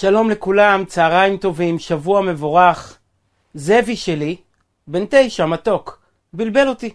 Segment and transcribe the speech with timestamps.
[0.00, 2.98] שלום לכולם, צהריים טובים, שבוע מבורך.
[3.54, 4.36] זאבי שלי,
[4.86, 6.00] בן תשע, מתוק,
[6.32, 6.94] בלבל אותי.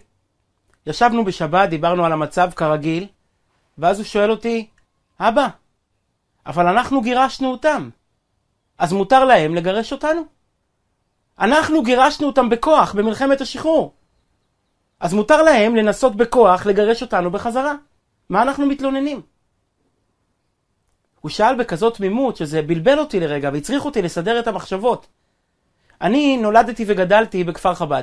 [0.86, 3.06] ישבנו בשבת, דיברנו על המצב כרגיל,
[3.78, 4.66] ואז הוא שואל אותי,
[5.20, 5.48] אבא,
[6.46, 7.90] אבל אנחנו גירשנו אותם,
[8.78, 10.22] אז מותר להם לגרש אותנו?
[11.38, 13.94] אנחנו גירשנו אותם בכוח במלחמת השחרור.
[15.00, 17.74] אז מותר להם לנסות בכוח לגרש אותנו בחזרה.
[18.28, 19.35] מה אנחנו מתלוננים?
[21.26, 25.06] הוא שאל בכזאת תמימות שזה בלבל אותי לרגע והצריך אותי לסדר את המחשבות.
[26.00, 28.02] אני נולדתי וגדלתי בכפר חב"ד.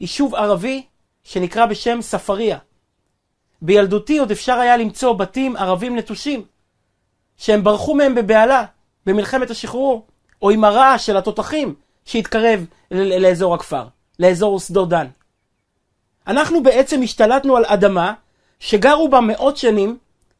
[0.00, 0.86] יישוב ערבי
[1.24, 2.58] שנקרא בשם ספריה.
[3.62, 6.44] בילדותי עוד אפשר היה למצוא בתים ערבים נטושים,
[7.36, 8.64] שהם ברחו מהם בבהלה
[9.06, 10.06] במלחמת השחרור,
[10.42, 13.86] או עם הרעש של התותחים שהתקרב לאזור הכפר,
[14.18, 15.06] לאזור שדות דן.
[16.26, 18.14] אנחנו בעצם השתלטנו על אדמה
[18.60, 19.98] שגרו בה מאות שנים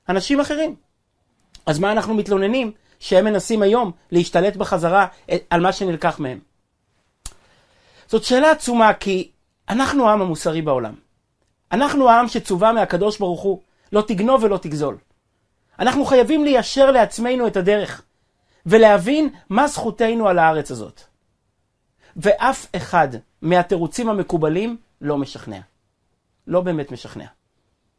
[0.08, 0.81] אנשים אחרים.
[1.66, 2.72] אז מה אנחנו מתלוננים?
[3.02, 5.06] שהם מנסים היום להשתלט בחזרה
[5.50, 6.38] על מה שנלקח מהם.
[8.08, 9.30] זאת שאלה עצומה כי
[9.68, 10.94] אנחנו העם המוסרי בעולם.
[11.72, 13.60] אנחנו העם שצווה מהקדוש ברוך הוא,
[13.92, 14.98] לא תגנוב ולא תגזול.
[15.78, 18.02] אנחנו חייבים ליישר לעצמנו את הדרך,
[18.66, 21.00] ולהבין מה זכותנו על הארץ הזאת.
[22.16, 23.08] ואף אחד
[23.42, 25.60] מהתירוצים המקובלים לא משכנע.
[26.46, 27.26] לא באמת משכנע.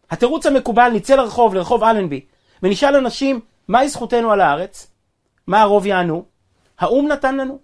[0.10, 2.26] התירוץ המקובל, נצא לרחוב, לרחוב אלנבי,
[2.64, 4.92] ונשאל אנשים, מהי זכותנו על הארץ?
[5.48, 6.26] מה הרוב יענו?
[6.80, 7.60] האו"ם נתן לנו.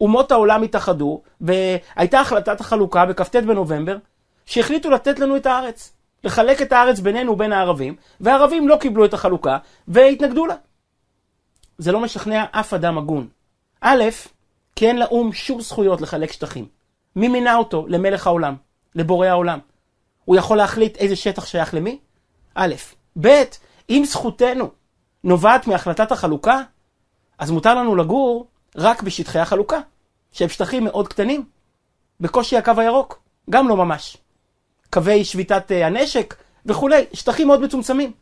[0.00, 3.96] אומות העולם התאחדו, והייתה החלטת החלוקה בכ"ט בנובמבר,
[4.46, 5.92] שהחליטו לתת לנו את הארץ.
[6.24, 9.58] לחלק את הארץ בינינו ובין הערבים, והערבים לא קיבלו את החלוקה,
[9.88, 10.54] והתנגדו לה.
[11.78, 13.28] זה לא משכנע אף אדם הגון.
[13.80, 14.04] א',
[14.76, 16.66] כי אין לאו"ם שום זכויות לחלק שטחים.
[17.16, 18.56] מי מינה אותו למלך העולם?
[18.94, 19.58] לבורא העולם.
[20.24, 21.98] הוא יכול להחליט איזה שטח שייך למי?
[22.54, 22.74] א',
[23.20, 23.42] ב',
[23.90, 24.70] אם זכותנו
[25.24, 26.62] נובעת מהחלטת החלוקה,
[27.38, 29.80] אז מותר לנו לגור רק בשטחי החלוקה,
[30.32, 31.44] שהם שטחים מאוד קטנים,
[32.20, 34.16] בקושי הקו הירוק, גם לא ממש.
[34.90, 36.34] קווי שביתת אה, הנשק
[36.66, 38.12] וכולי, שטחים מאוד מצומצמים.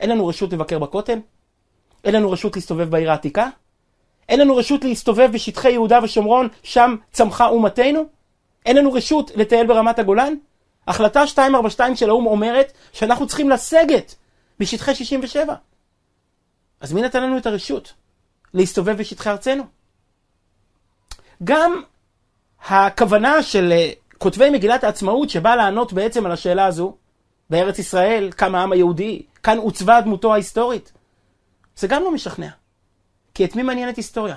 [0.00, 1.18] אין לנו רשות לבקר בכותל,
[2.04, 3.48] אין לנו רשות להסתובב בעיר העתיקה,
[4.28, 8.04] אין לנו רשות להסתובב בשטחי יהודה ושומרון, שם צמחה אומתנו,
[8.66, 10.34] אין לנו רשות לטייל ברמת הגולן.
[10.88, 14.14] החלטה 242 של האו"ם אומרת שאנחנו צריכים לסגת
[14.58, 15.54] בשטחי 67.
[16.80, 17.92] אז מי נתן לנו את הרשות
[18.54, 19.64] להסתובב בשטחי ארצנו?
[21.44, 21.82] גם
[22.68, 26.96] הכוונה של אה, כותבי מגילת העצמאות שבאה לענות בעצם על השאלה הזו,
[27.50, 30.92] בארץ ישראל קם העם היהודי, כאן עוצבה דמותו ההיסטורית,
[31.76, 32.48] זה גם לא משכנע.
[33.34, 34.36] כי את מי מעניינת היסטוריה?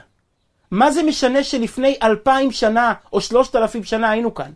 [0.71, 4.51] מה זה משנה שלפני אלפיים שנה או שלושת אלפים שנה היינו כאן?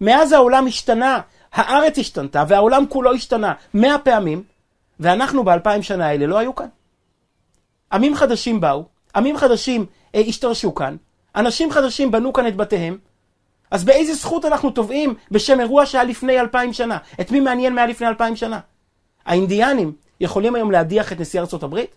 [0.00, 1.20] מאז העולם השתנה,
[1.52, 4.42] הארץ השתנתה והעולם כולו השתנה מאה פעמים,
[5.00, 6.68] ואנחנו באלפיים שנה האלה לא היו כאן.
[7.92, 8.84] עמים חדשים באו,
[9.16, 10.96] עמים חדשים אה, השתרשו כאן,
[11.36, 12.98] אנשים חדשים בנו כאן את בתיהם,
[13.70, 16.98] אז באיזה זכות אנחנו תובעים בשם אירוע שהיה לפני אלפיים שנה?
[17.20, 18.60] את מי מעניין מה לפני אלפיים שנה?
[19.26, 21.90] האינדיאנים יכולים היום להדיח את נשיא ארצות הברית?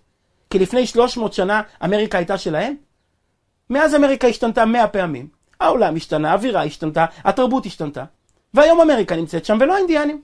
[0.50, 2.76] כי לפני 300 שנה אמריקה הייתה שלהם?
[3.70, 5.28] מאז אמריקה השתנתה מאה פעמים.
[5.60, 8.04] העולם השתנה, האווירה השתנתה, התרבות השתנתה.
[8.54, 10.22] והיום אמריקה נמצאת שם ולא האינדיאנים.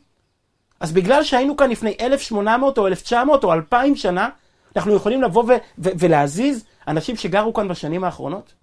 [0.80, 4.30] אז בגלל שהיינו כאן לפני 1,800 או 1,900 או 2,000 שנה,
[4.76, 8.54] אנחנו יכולים לבוא ו- ו- ולהזיז אנשים שגרו כאן בשנים האחרונות?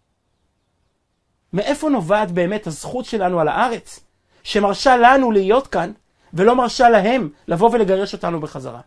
[1.53, 4.01] מאיפה נובעת באמת הזכות שלנו על הארץ,
[4.43, 5.93] שמרשה לנו להיות כאן,
[6.35, 8.81] ולא מרשה להם לבוא ולגרש אותנו בחזרה?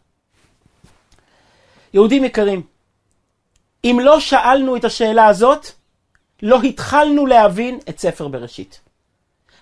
[1.94, 2.62] יהודים יקרים,
[3.84, 5.68] אם לא שאלנו את השאלה הזאת,
[6.42, 8.82] לא התחלנו להבין את ספר בראשית.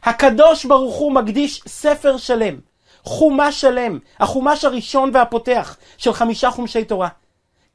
[0.04, 2.60] הקדוש ברוך הוא מקדיש ספר שלם,
[3.04, 7.10] חומש שלם, החומש הראשון והפותח של חמישה חומשי תורה,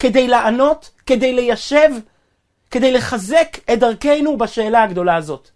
[0.05, 1.91] כדי לענות, כדי ליישב,
[2.71, 5.51] כדי לחזק את דרכנו בשאלה הגדולה הזאת.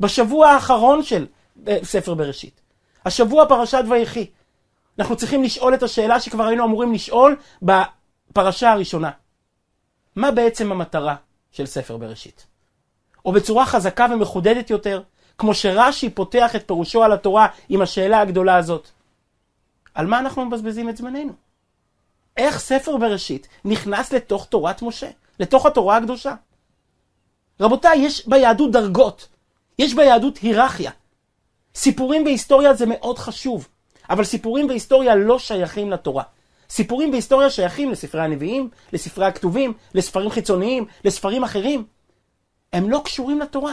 [0.00, 1.26] בשבוע האחרון של
[1.68, 2.60] אה, ספר בראשית,
[3.04, 4.26] השבוע פרשת ויחי,
[4.98, 9.10] אנחנו צריכים לשאול את השאלה שכבר היינו אמורים לשאול בפרשה הראשונה.
[10.16, 11.16] מה בעצם המטרה
[11.50, 12.46] של ספר בראשית?
[13.24, 15.02] או בצורה חזקה ומחודדת יותר,
[15.38, 18.88] כמו שרש"י פותח את פירושו על התורה עם השאלה הגדולה הזאת.
[19.94, 21.32] על מה אנחנו מבזבזים את זמננו?
[22.36, 26.34] איך ספר בראשית נכנס לתוך תורת משה, לתוך התורה הקדושה?
[27.60, 29.28] רבותיי, יש ביהדות דרגות,
[29.78, 30.90] יש ביהדות היררכיה.
[31.74, 33.68] סיפורים בהיסטוריה זה מאוד חשוב,
[34.10, 36.22] אבל סיפורים בהיסטוריה לא שייכים לתורה.
[36.70, 41.84] סיפורים בהיסטוריה שייכים לספרי הנביאים, לספרי הכתובים, לספרים חיצוניים, לספרים אחרים.
[42.72, 43.72] הם לא קשורים לתורה.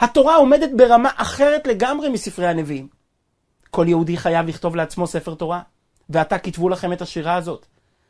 [0.00, 2.88] התורה עומדת ברמה אחרת לגמרי מספרי הנביאים.
[3.70, 5.62] כל יהודי חייב לכתוב לעצמו ספר תורה,
[6.10, 7.66] ועתה כתבו לכם את השירה הזאת.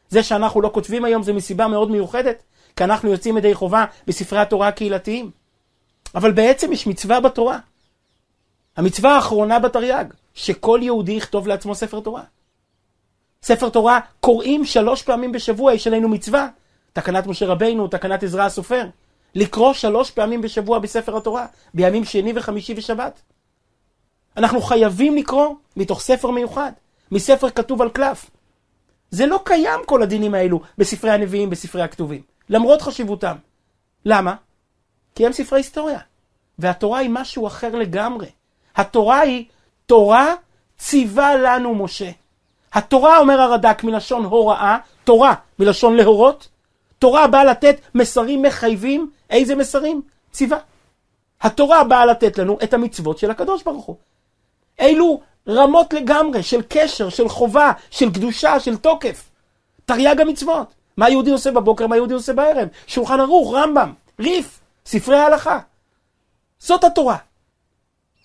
[0.08, 2.42] זה שאנחנו לא כותבים היום זה מסיבה מאוד מיוחדת,
[2.76, 5.30] כי אנחנו יוצאים ידי חובה בספרי התורה הקהילתיים.
[6.14, 7.58] אבל בעצם יש מצווה בתורה.
[8.76, 10.04] המצווה האחרונה בתרי"ג,
[10.34, 12.22] שכל יהודי יכתוב לעצמו ספר תורה.
[13.42, 16.48] ספר תורה קוראים שלוש פעמים בשבוע, יש עלינו מצווה.
[16.92, 18.86] תקנת משה רבינו, תקנת עזרא הסופר.
[19.34, 23.20] לקרוא שלוש פעמים בשבוע בספר התורה, בימים שני וחמישי ושבת.
[24.36, 26.72] אנחנו חייבים לקרוא מתוך ספר מיוחד,
[27.12, 28.30] מספר כתוב על קלף.
[29.10, 33.36] זה לא קיים כל הדינים האלו בספרי הנביאים, בספרי הכתובים, למרות חשיבותם.
[34.04, 34.34] למה?
[35.14, 35.98] כי הם ספרי היסטוריה,
[36.58, 38.26] והתורה היא משהו אחר לגמרי.
[38.76, 39.44] התורה היא
[39.86, 40.34] תורה
[40.78, 42.10] ציווה לנו משה.
[42.72, 46.48] התורה, אומר הרד"ק, מלשון הוראה, תורה מלשון להורות,
[46.98, 50.02] תורה באה לתת מסרים מחייבים, איזה מסרים?
[50.32, 50.58] ציווה.
[51.40, 53.96] התורה באה לתת לנו את המצוות של הקדוש ברוך הוא.
[54.78, 59.30] אילו רמות לגמרי של קשר, של חובה, של קדושה, של תוקף.
[59.84, 60.74] תרי"ג המצוות.
[60.96, 62.68] מה יהודי עושה בבוקר, מה יהודי עושה בערב.
[62.86, 65.58] שולחן ערוך, רמב"ם, ריף, ספרי ההלכה.
[66.58, 67.16] זאת התורה.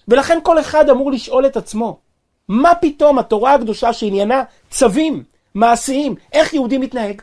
[0.07, 2.00] ולכן כל אחד אמור לשאול את עצמו,
[2.48, 5.24] מה פתאום התורה הקדושה שעניינה צווים,
[5.56, 7.21] מעשיים, איך יהודי מתנהג?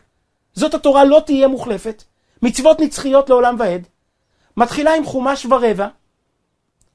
[0.55, 2.03] זאת התורה לא תהיה מוחלפת,
[2.43, 3.87] מצוות נצחיות לעולם ועד,
[4.57, 5.89] מתחילה עם חומש ורבע,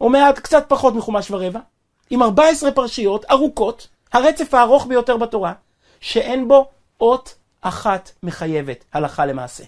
[0.01, 1.59] או מעט קצת פחות מחומש ורבע,
[2.11, 5.53] עם 14 פרשיות ארוכות, הרצף הארוך ביותר בתורה,
[5.99, 6.69] שאין בו
[7.01, 9.63] אות אחת מחייבת, הלכה למעשה.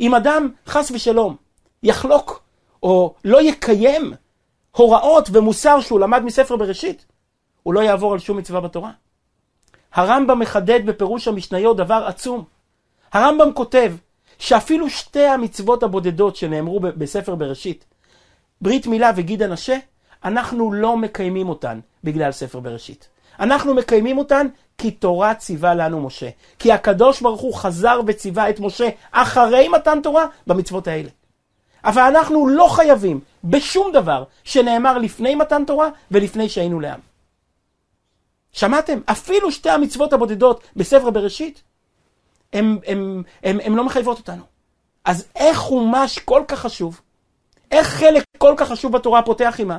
[0.00, 1.36] אם אדם, חס ושלום,
[1.82, 2.42] יחלוק
[2.82, 4.14] או לא יקיים
[4.76, 7.06] הוראות ומוסר שהוא למד מספר בראשית,
[7.62, 8.90] הוא לא יעבור על שום מצווה בתורה.
[9.92, 12.44] הרמב"ם מחדד בפירוש המשניות דבר עצום.
[13.12, 13.92] הרמב"ם כותב
[14.38, 17.84] שאפילו שתי המצוות הבודדות שנאמרו בספר בראשית,
[18.60, 19.76] ברית מילה וגיד הנשה,
[20.24, 23.08] אנחנו לא מקיימים אותן בגלל ספר בראשית.
[23.40, 24.46] אנחנו מקיימים אותן
[24.78, 26.28] כי תורה ציווה לנו משה.
[26.58, 31.08] כי הקדוש ברוך הוא חזר וציווה את משה אחרי מתן תורה במצוות האלה.
[31.84, 37.00] אבל אנחנו לא חייבים בשום דבר שנאמר לפני מתן תורה ולפני שהיינו לעם.
[38.52, 39.00] שמעתם?
[39.06, 41.62] אפילו שתי המצוות הבודדות בספר בראשית,
[42.52, 42.78] הן
[43.76, 44.42] לא מחייבות אותנו.
[45.04, 47.00] אז איך חומש כל כך חשוב,
[47.70, 49.78] איך חלק כל כך חשוב בתורה פותח עימה?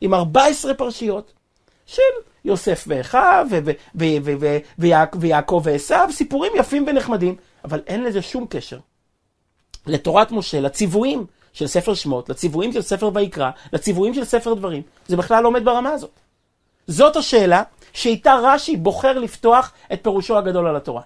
[0.00, 1.32] עם 14 פרשיות
[1.86, 2.02] של
[2.44, 3.46] יוסף ואחיו,
[5.18, 8.78] ויעקב ועשיו, סיפורים יפים ונחמדים, אבל אין לזה שום קשר
[9.86, 14.82] לתורת משה, לציוויים של ספר שמות, לציוויים של ספר ויקרא, לציוויים של ספר דברים.
[15.08, 16.10] זה בכלל לא עומד ברמה הזאת.
[16.86, 21.02] זאת השאלה שאיתה רש"י בוחר לפתוח את פירושו הגדול על התורה.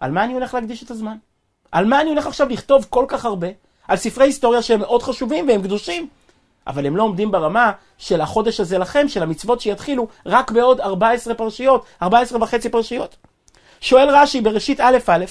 [0.00, 1.16] על מה אני הולך להקדיש את הזמן?
[1.72, 3.48] על מה אני הולך עכשיו לכתוב כל כך הרבה?
[3.88, 6.08] על ספרי היסטוריה שהם מאוד חשובים והם קדושים,
[6.66, 11.34] אבל הם לא עומדים ברמה של החודש הזה לכם, של המצוות שיתחילו רק בעוד 14
[11.34, 13.16] פרשיות, 14 וחצי פרשיות.
[13.80, 15.24] שואל רש"י בראשית א' א',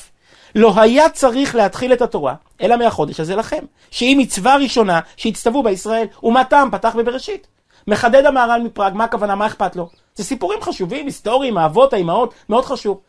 [0.56, 6.08] לא היה צריך להתחיל את התורה, אלא מהחודש הזה לכם, שהיא מצווה ראשונה שהצטוו בישראל,
[6.24, 7.48] ומה טעם פתח בבראשית.
[7.88, 9.90] מחדד המהר"ל מפראג, מה הכוונה, מה אכפת לו?
[10.16, 13.00] זה סיפורים חשובים, היסטוריים, האבות, האימהות, מאוד חשוב.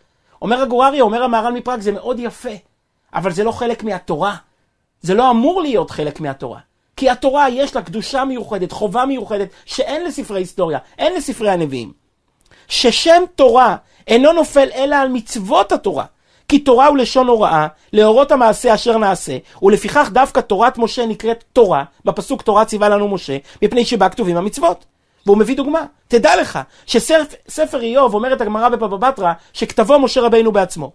[0.43, 2.51] אומר הגורריה, אומר המהר"ל מפראג, זה מאוד יפה,
[3.15, 4.37] אבל זה לא חלק מהתורה.
[5.03, 6.59] זה לא אמור להיות חלק מהתורה.
[6.97, 11.93] כי התורה יש לה קדושה מיוחדת, חובה מיוחדת, שאין לספרי היסטוריה, אין לספרי הנביאים.
[12.69, 13.77] ששם תורה
[14.07, 16.05] אינו נופל אלא על מצוות התורה.
[16.49, 21.85] כי תורה הוא לשון הוראה, להורות המעשה אשר נעשה, ולפיכך דווקא תורת משה נקראת תורה,
[22.05, 24.85] בפסוק תורה ציווה לנו משה, מפני שבה כתובים המצוות.
[25.27, 25.85] והוא מביא דוגמה.
[26.09, 30.93] תדע לך שספר איוב, אומרת הגמרא בבבא בתרא, שכתבו משה רבינו בעצמו.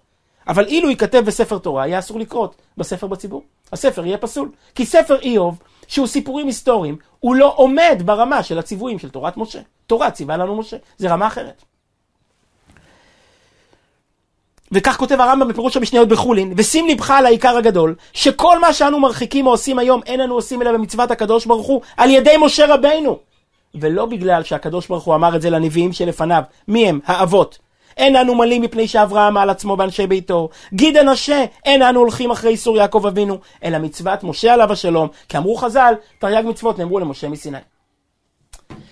[0.47, 3.43] אבל אילו ייכתב בספר תורה, יהיה אסור לקרות בספר בציבור.
[3.73, 4.51] הספר יהיה פסול.
[4.75, 5.59] כי ספר איוב,
[5.91, 9.59] שהוא סיפורים היסטוריים, הוא לא עומד ברמה של הציוויים של תורת משה.
[9.87, 11.63] תורה ציווה לנו משה, זה רמה אחרת.
[14.71, 19.45] וכך כותב הרמב"ם בפירוש המשניות בחולין, ושים לבך על העיקר הגדול, שכל מה שאנו מרחיקים
[19.45, 23.19] או עושים היום, אין אנו עושים אלא במצוות הקדוש ברוך הוא, על ידי משה רבינו.
[23.75, 26.43] ולא בגלל שהקדוש ברוך הוא אמר את זה לנביאים שלפניו.
[26.67, 26.99] מי הם?
[27.05, 27.59] האבות.
[27.97, 30.49] אין אנו מלאים מפני שאברהם על עצמו ואנשי ביתו.
[30.73, 35.07] גיד הנשה, אין אנו הולכים אחרי איסור יעקב אבינו, אלא מצוות משה עליו השלום.
[35.29, 37.57] כי אמרו חז"ל, תרי"ג מצוות נאמרו למשה מסיני.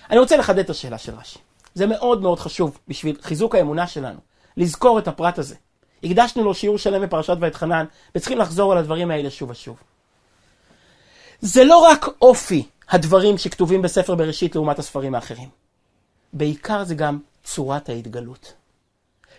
[0.10, 1.40] אני רוצה לחדד את השאלה של רש"י.
[1.74, 4.20] זה מאוד מאוד חשוב בשביל חיזוק האמונה שלנו,
[4.58, 5.56] לזכור את הפרט הזה.
[6.04, 9.78] הקדשנו לו שיעור שלם בפרשת ואתחנן, וצריכים לחזור על הדברים האלה שוב ושוב.
[11.42, 15.50] זה לא רק אופי הדברים שכתובים בספר בראשית לעומת הספרים האחרים.
[16.34, 18.54] בעיקר זה גם צורת ההתגלות.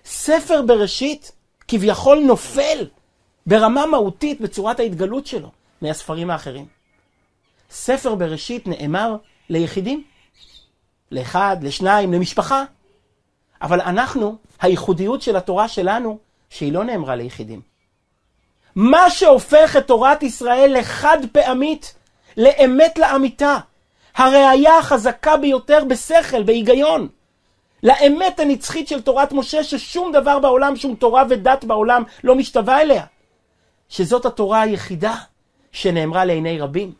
[0.04, 1.32] ספר בראשית
[1.68, 2.86] כביכול נופל
[3.46, 5.50] ברמה מהותית בצורת ההתגלות שלו
[5.82, 6.66] מהספרים האחרים.
[7.70, 9.16] ספר בראשית נאמר
[9.48, 10.04] ליחידים,
[11.10, 12.64] לאחד, לשניים, למשפחה.
[13.62, 16.18] אבל אנחנו, הייחודיות של התורה שלנו,
[16.50, 17.60] שהיא לא נאמרה ליחידים.
[18.74, 21.94] מה שהופך את תורת ישראל לחד פעמית,
[22.36, 23.56] לאמת לאמיתה.
[24.16, 27.08] הראייה החזקה ביותר בשכל, בהיגיון.
[27.82, 33.04] לאמת הנצחית של תורת משה, ששום דבר בעולם, שום תורה ודת בעולם לא משתווה אליה.
[33.88, 35.14] שזאת התורה היחידה
[35.72, 36.92] שנאמרה לעיני רבים,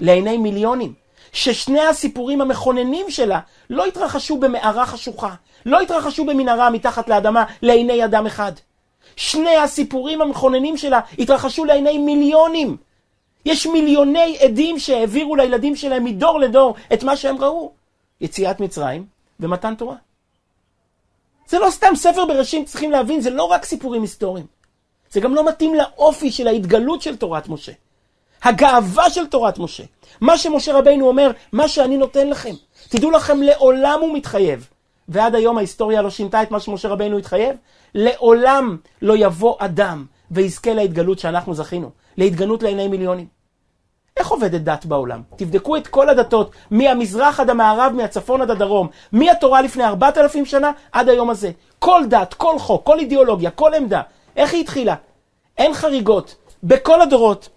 [0.00, 1.02] לעיני מיליונים.
[1.32, 5.34] ששני הסיפורים המכוננים שלה לא התרחשו במערה חשוכה,
[5.66, 8.52] לא התרחשו במנהרה מתחת לאדמה לעיני אדם אחד.
[9.16, 12.76] שני הסיפורים המכוננים שלה התרחשו לעיני מיליונים.
[13.46, 17.72] יש מיליוני עדים שהעבירו לילדים שלהם מדור לדור את מה שהם ראו.
[18.20, 19.06] יציאת מצרים
[19.40, 19.96] ומתן תורה.
[21.52, 24.46] זה לא סתם ספר בראשים, צריכים להבין, זה לא רק סיפורים היסטוריים.
[25.10, 27.72] זה גם לא מתאים לאופי של ההתגלות של תורת משה.
[28.42, 29.82] הגאווה של תורת משה.
[30.20, 32.54] מה שמשה רבינו אומר, מה שאני נותן לכם.
[32.88, 34.68] תדעו לכם, לעולם הוא מתחייב.
[35.08, 37.56] ועד היום ההיסטוריה לא שינתה את מה שמשה רבינו התחייב.
[37.94, 41.90] לעולם לא יבוא אדם ויזכה להתגלות שאנחנו זכינו.
[42.16, 43.26] להתגלות לעיני מיליונים.
[44.16, 45.22] איך עובדת דת בעולם?
[45.36, 50.70] תבדקו את כל הדתות, מהמזרח עד המערב, מהצפון עד הדרום, מהתורה לפני ארבעת אלפים שנה
[50.92, 51.50] עד היום הזה.
[51.78, 54.02] כל דת, כל חוק, כל אידיאולוגיה, כל עמדה.
[54.36, 54.94] איך היא התחילה?
[55.58, 56.34] אין חריגות.
[56.62, 57.48] בכל הדורות,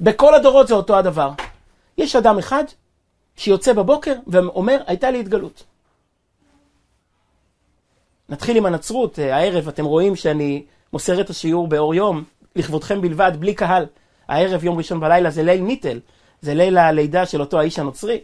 [0.00, 1.30] בכל הדורות זה אותו הדבר.
[1.98, 2.64] יש אדם אחד
[3.36, 5.64] שיוצא בבוקר ואומר, הייתה לי התגלות.
[8.28, 12.24] נתחיל עם הנצרות, הערב אתם רואים שאני מוסר את השיעור באור יום,
[12.56, 13.86] לכבודכם בלבד, בלי קהל.
[14.28, 16.00] הערב, יום ראשון בלילה, זה ליל ניטל,
[16.40, 18.20] זה ליל הלידה של אותו האיש הנוצרי.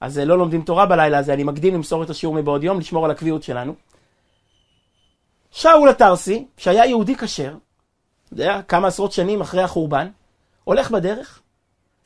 [0.00, 3.10] אז לא לומדים תורה בלילה הזה, אני מקדים למסור את השיעור מבעוד יום, לשמור על
[3.10, 3.74] הקביעות שלנו.
[5.50, 7.54] שאול התרסי, שהיה יהודי כשר,
[8.32, 10.08] יודע, כמה עשרות שנים אחרי החורבן,
[10.64, 11.40] הולך בדרך,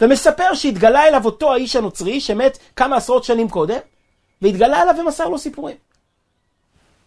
[0.00, 3.78] ומספר שהתגלה אליו אותו האיש הנוצרי, שמת כמה עשרות שנים קודם,
[4.42, 5.76] והתגלה אליו ומסר לו סיפורים.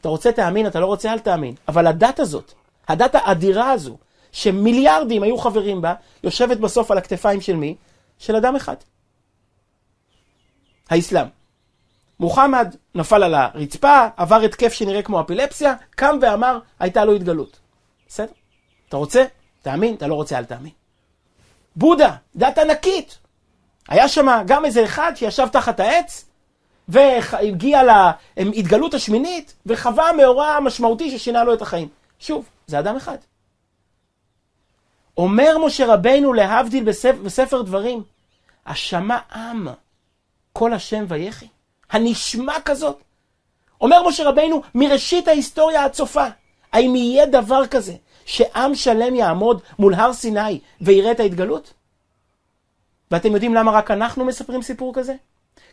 [0.02, 1.56] אתה רוצה תאמין, אתה לא רוצה אל תאמין.
[1.68, 2.54] אבל הדת הזאת,
[2.88, 3.98] הדת האדירה הזו,
[4.32, 5.94] שמיליארדים היו חברים בה,
[6.24, 7.76] יושבת בסוף על הכתפיים של מי?
[8.20, 8.76] של אדם אחד.
[10.90, 11.28] האסלאם.
[12.20, 17.60] מוחמד נפל על הרצפה, עבר התקף שנראה כמו אפילפסיה, קם ואמר, הייתה לו התגלות.
[18.08, 18.32] בסדר?
[18.90, 19.26] אתה רוצה?
[19.62, 20.72] תאמין, אתה לא רוצה, אל תאמין.
[21.76, 23.18] בודה, דת ענקית.
[23.88, 26.26] היה שם גם איזה אחד שישב תחת העץ,
[26.88, 27.82] והגיע
[28.38, 31.88] להתגלות השמינית, וחווה מאורע משמעותי ששינה לו את החיים.
[32.20, 33.18] שוב, זה אדם אחד.
[35.20, 38.04] אומר משה רבינו להבדיל בספר, בספר דברים,
[38.66, 39.68] השמע עם
[40.54, 41.48] כל השם ויחי.
[41.92, 43.00] הנשמע כזאת.
[43.82, 46.26] אומר משה רבינו, מראשית ההיסטוריה הצופה,
[46.74, 47.94] האם יהיה דבר כזה
[48.26, 51.74] שעם שלם יעמוד מול הר סיני ויראה את ההתגלות?
[53.12, 55.16] ואתם יודעים למה רק אנחנו מספרים סיפור כזה?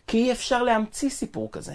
[0.06, 1.74] כי אי אפשר להמציא סיפור כזה.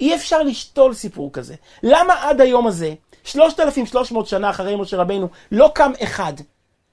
[0.00, 1.54] אי אפשר לשתול סיפור כזה.
[1.82, 6.32] למה עד היום הזה, 3,300 שנה אחרי משה רבינו, לא קם אחד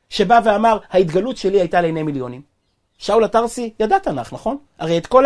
[0.10, 2.42] שבא ואמר, ההתגלות שלי הייתה לעיני מיליונים?
[2.98, 4.58] שאול התרסי ידע תנ"ך, נכון?
[4.80, 5.26] הרי את כל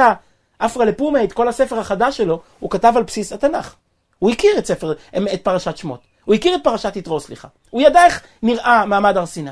[0.59, 3.75] האפרה לפומה, את כל הספר החדש שלו, הוא כתב על בסיס התנ"ך.
[4.19, 4.93] הוא הכיר את ספר,
[5.33, 6.01] את פרשת שמות.
[6.25, 7.47] הוא הכיר את פרשת יתרו, סליחה.
[7.69, 9.51] הוא ידע איך נראה מעמד הר סיני.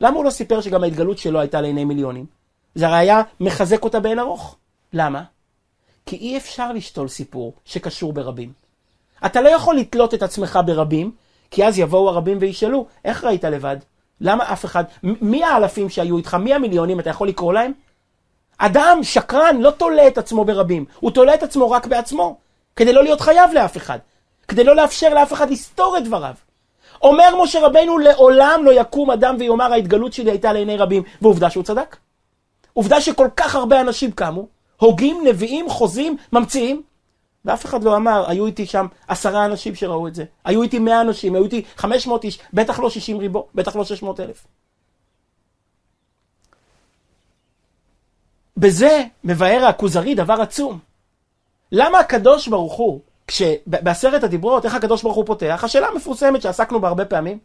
[0.00, 2.26] למה הוא לא סיפר שגם ההתגלות שלו הייתה לעיני מיליונים?
[2.74, 4.56] זה הרי היה מחזק אותה באין ארוך.
[4.92, 5.22] למה?
[6.06, 8.52] כי אי אפשר לשתול סיפור שקשור ברבים.
[9.26, 11.12] אתה לא יכול לתלות את עצמך ברבים,
[11.50, 13.76] כי אז יבואו הרבים וישאלו, איך ראית לבד?
[14.20, 17.72] למה אף אחד, מי האלפים שהיו איתך, מי המיליונים, אתה יכול לקרוא להם?
[18.58, 22.36] אדם, שקרן, לא תולה את עצמו ברבים, הוא תולה את עצמו רק בעצמו,
[22.76, 23.98] כדי לא להיות חייב לאף אחד,
[24.48, 26.34] כדי לא לאפשר לאף אחד לסתור את דבריו.
[27.02, 31.64] אומר משה רבנו, לעולם לא יקום אדם ויאמר ההתגלות שלי הייתה לעיני רבים, ועובדה שהוא
[31.64, 31.96] צדק.
[32.72, 34.46] עובדה שכל כך הרבה אנשים קמו,
[34.76, 36.82] הוגים, נביאים, חוזים, ממציאים,
[37.44, 41.00] ואף אחד לא אמר, היו איתי שם עשרה אנשים שראו את זה, היו איתי מאה
[41.00, 44.46] אנשים, היו איתי חמש מאות איש, בטח לא שישים ריבו, בטח לא שש מאות אלף.
[48.56, 50.78] בזה מבאר הכוזרי דבר עצום.
[51.72, 55.60] למה הקדוש ברוך הוא, כשבעשרת הדיברות, איך הקדוש ברוך הוא פותח?
[55.64, 57.38] השאלה המפורסמת שעסקנו בה הרבה פעמים,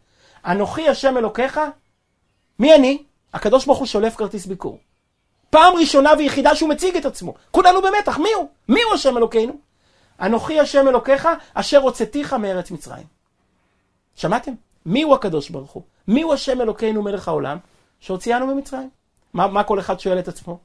[0.46, 1.60] אנוכי השם אלוקיך,
[2.58, 3.02] מי אני?
[3.34, 4.78] הקדוש ברוך הוא שולף כרטיס ביקור.
[5.50, 7.34] פעם ראשונה ויחידה שהוא מציג את עצמו.
[7.50, 8.48] כולנו במתח, מי הוא?
[8.68, 9.52] מי הוא השם אלוקינו?
[10.20, 13.06] אנוכי השם אלוקיך אשר הוצאתיך מארץ מצרים.
[14.16, 14.52] שמעתם?
[14.86, 15.82] מי הוא הקדוש ברוך הוא?
[16.08, 17.58] מי הוא השם אלוקינו מלך העולם
[18.00, 18.90] שהוציאנו ממצרים?
[19.32, 20.58] מה, מה כל אחד שואל את עצמו?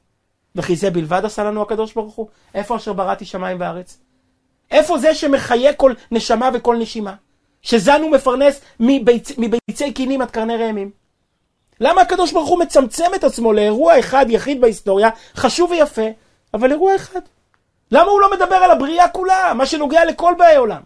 [0.56, 2.28] וכי זה בלבד עשה לנו הקדוש ברוך הוא?
[2.54, 3.98] איפה אשר בראתי שמיים וארץ?
[4.70, 7.14] איפה זה שמחיה כל נשמה וכל נשימה?
[7.62, 9.32] שזן ומפרנס מביצ...
[9.38, 10.90] מביצי קינים עד קרני ראמים?
[11.80, 16.06] למה הקדוש ברוך הוא מצמצם את עצמו לאירוע אחד יחיד בהיסטוריה, חשוב ויפה,
[16.54, 17.20] אבל אירוע אחד?
[17.90, 20.82] למה הוא לא מדבר על הבריאה כולה, מה שנוגע לכל באי עולם?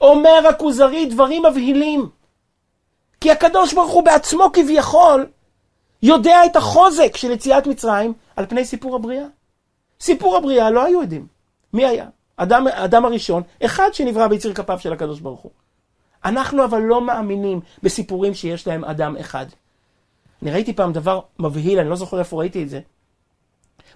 [0.00, 2.08] אומר הכוזרי דברים מבהילים.
[3.20, 5.26] כי הקדוש ברוך הוא בעצמו כביכול
[6.02, 9.26] יודע את החוזק של יציאת מצרים על פני סיפור הבריאה.
[10.00, 11.26] סיפור הבריאה לא היו עדים.
[11.72, 12.06] מי היה?
[12.36, 15.50] אדם, אדם הראשון, אחד שנברא ביציר כפיו של הקדוש ברוך הוא.
[16.24, 19.46] אנחנו אבל לא מאמינים בסיפורים שיש להם אדם אחד.
[20.42, 22.80] אני ראיתי פעם דבר מבהיל, אני לא זוכר איפה ראיתי את זה.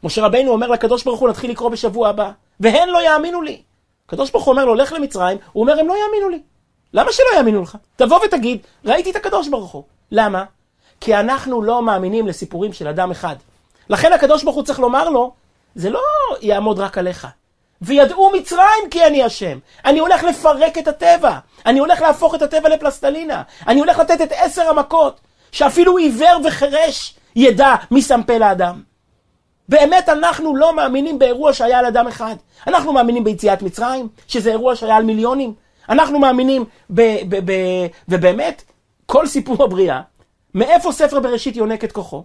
[0.04, 2.30] משה רבינו אומר לקדוש ברוך הוא, נתחיל לקרוא בשבוע הבא,
[2.60, 3.62] והן לא יאמינו לי.
[4.06, 6.42] הקדוש ברוך הוא אומר לו, לך למצרים, הוא אומר, הם לא יאמינו לי.
[6.92, 7.76] למה שלא יאמינו לך?
[7.96, 9.82] תבוא ותגיד, ראיתי את הקדוש ברוך הוא.
[10.10, 10.44] למה?
[11.00, 13.36] כי אנחנו לא מאמינים לסיפורים של אדם אחד.
[13.88, 15.32] לכן הקדוש ברוך הוא צריך לומר לו,
[15.74, 16.00] זה לא
[16.40, 17.26] יעמוד רק עליך.
[17.82, 19.58] וידעו מצרים כי אני השם.
[19.84, 21.38] אני הולך לפרק את הטבע.
[21.66, 23.42] אני הולך להפוך את הטבע לפלסטלינה.
[23.66, 25.20] אני הולך לתת את עשר המכות,
[25.52, 28.93] שאפילו עיוור וחירש ידע מי שם פה לאדם.
[29.68, 32.36] באמת אנחנו לא מאמינים באירוע שהיה על אדם אחד.
[32.66, 35.54] אנחנו מאמינים ביציאת מצרים, שזה אירוע שהיה על מיליונים.
[35.88, 37.52] אנחנו מאמינים, ב, ב, ב,
[38.08, 38.62] ובאמת,
[39.06, 40.00] כל סיפור הבריאה,
[40.54, 42.24] מאיפה ספר בראשית יונק את כוחו?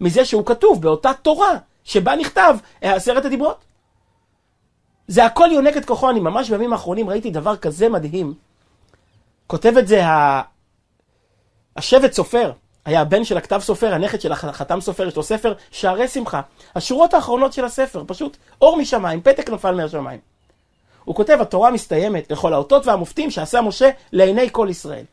[0.00, 3.64] מזה שהוא כתוב באותה תורה שבה נכתב עשרת הדיברות.
[5.08, 8.34] זה הכל יונק את כוחו, אני ממש בימים האחרונים ראיתי דבר כזה מדהים.
[9.46, 10.42] כותב את זה ה...
[11.76, 12.52] השבט סופר,
[12.84, 16.40] היה הבן של הכתב סופר, הנכד של החתם סופר, יש לו ספר שערי שמחה.
[16.74, 20.20] השורות האחרונות של הספר, פשוט אור משמיים, פתק נפל מהשמיים.
[21.04, 25.04] הוא כותב, התורה מסתיימת לכל האותות והמופתים שעשה משה לעיני כל ישראל.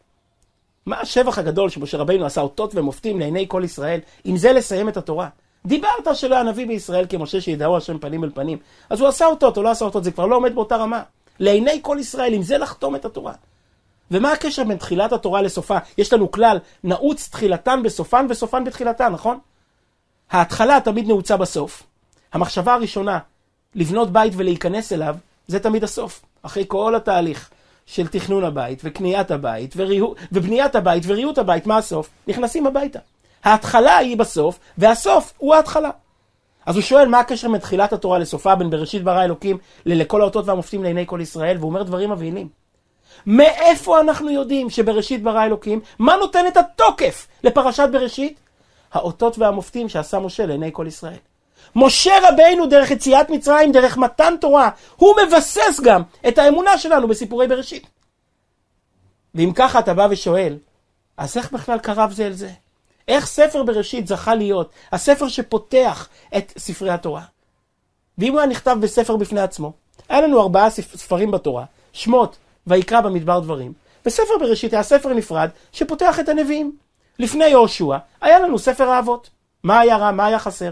[0.86, 4.98] מה השבח הגדול שמשה רבינו עשה אותות ומופתים לעיני כל ישראל, אם זה לסיים את
[4.98, 5.28] התורה?
[5.66, 8.58] דיברת שלא היה נביא בישראל כמשה שידעו השם פנים אל פנים.
[8.90, 11.04] אז הוא עשה אותות או לא עשה אותות, זה כבר לא עומד באותה רמה.
[11.40, 13.34] לעיני כל ישראל, עם זה לחתום את התורה.
[14.12, 15.78] ומה הקשר בין תחילת התורה לסופה?
[15.98, 19.40] יש לנו כלל, נעוץ תחילתן בסופן וסופן בתחילתן, נכון?
[20.32, 21.84] ההתחלה תמיד נעוצה בסוף.
[22.34, 23.20] המחשבה הראשונה,
[23.76, 25.16] לבנות בית ולהיכנס אליו,
[25.48, 26.22] זה תמיד הסוף.
[26.42, 27.50] אחרי כל התהליך
[27.86, 32.10] של תכנון הבית, וקניית הבית, וריהו, ובניית הבית, וריהוט הבית, מה הסוף?
[32.28, 33.00] נכנסים הביתה.
[33.44, 35.90] ההתחלה היא בסוף, והסוף הוא ההתחלה.
[36.66, 40.84] אז הוא שואל מה הקשר מתחילת התורה לסופה, בין בראשית ברא אלוקים לכל האותות והמופתים
[40.84, 42.61] לעיני כל ישראל, והוא אומר דברים מבהילים.
[43.26, 45.80] מאיפה אנחנו יודעים שבראשית ברא אלוקים?
[46.00, 48.40] מה נותן את התוקף לפרשת בראשית?
[48.94, 51.18] האותות והמופתים שעשה משה לעיני כל ישראל.
[51.76, 57.48] משה רבינו דרך יציאת מצרים, דרך מתן תורה, הוא מבסס גם את האמונה שלנו בסיפורי
[57.48, 57.88] בראשית.
[59.36, 60.58] ואם ככה אתה בא ושואל,
[61.18, 62.50] אז איך בכלל קרב זה אל זה?
[63.08, 67.24] איך ספר בראשית זכה להיות הספר שפותח את ספרי התורה?
[68.18, 69.74] ואם הוא היה נכתב בספר בפני עצמו,
[70.10, 73.74] היה לנו ארבעה ספרים בתורה, שמות, ויקרא במדבר דברים.
[74.06, 76.78] וספר בראשית היה ספר נפרד שפותח את הנביאים.
[77.20, 79.30] לפני יהושע היה לנו ספר האבות.
[79.64, 80.12] מה היה רע?
[80.12, 80.72] מה היה חסר?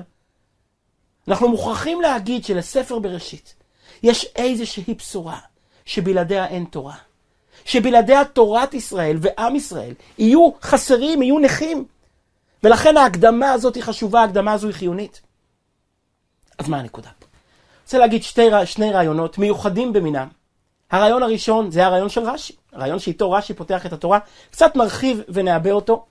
[1.27, 3.55] אנחנו מוכרחים להגיד שלספר בראשית
[4.03, 5.39] יש איזושהי בשורה
[5.85, 6.95] שבלעדיה אין תורה.
[7.65, 11.85] שבלעדיה תורת ישראל ועם ישראל יהיו חסרים, יהיו נכים.
[12.63, 15.21] ולכן ההקדמה הזאת היא חשובה, ההקדמה הזו היא חיונית.
[16.57, 17.09] אז מה הנקודה?
[17.09, 17.15] אני
[17.83, 20.27] רוצה להגיד שתי, שני רעיונות מיוחדים במינם.
[20.91, 24.19] הרעיון הראשון זה הרעיון של רש"י, הרעיון שאיתו רש"י פותח את התורה,
[24.51, 26.05] קצת נרחיב ונעבה אותו,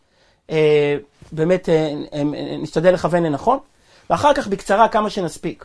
[0.50, 0.96] אה,
[1.32, 2.22] באמת אה, אה,
[2.58, 3.58] נשתדל לכוון לנכון,
[4.10, 5.64] ואחר כך בקצרה כמה שנספיק.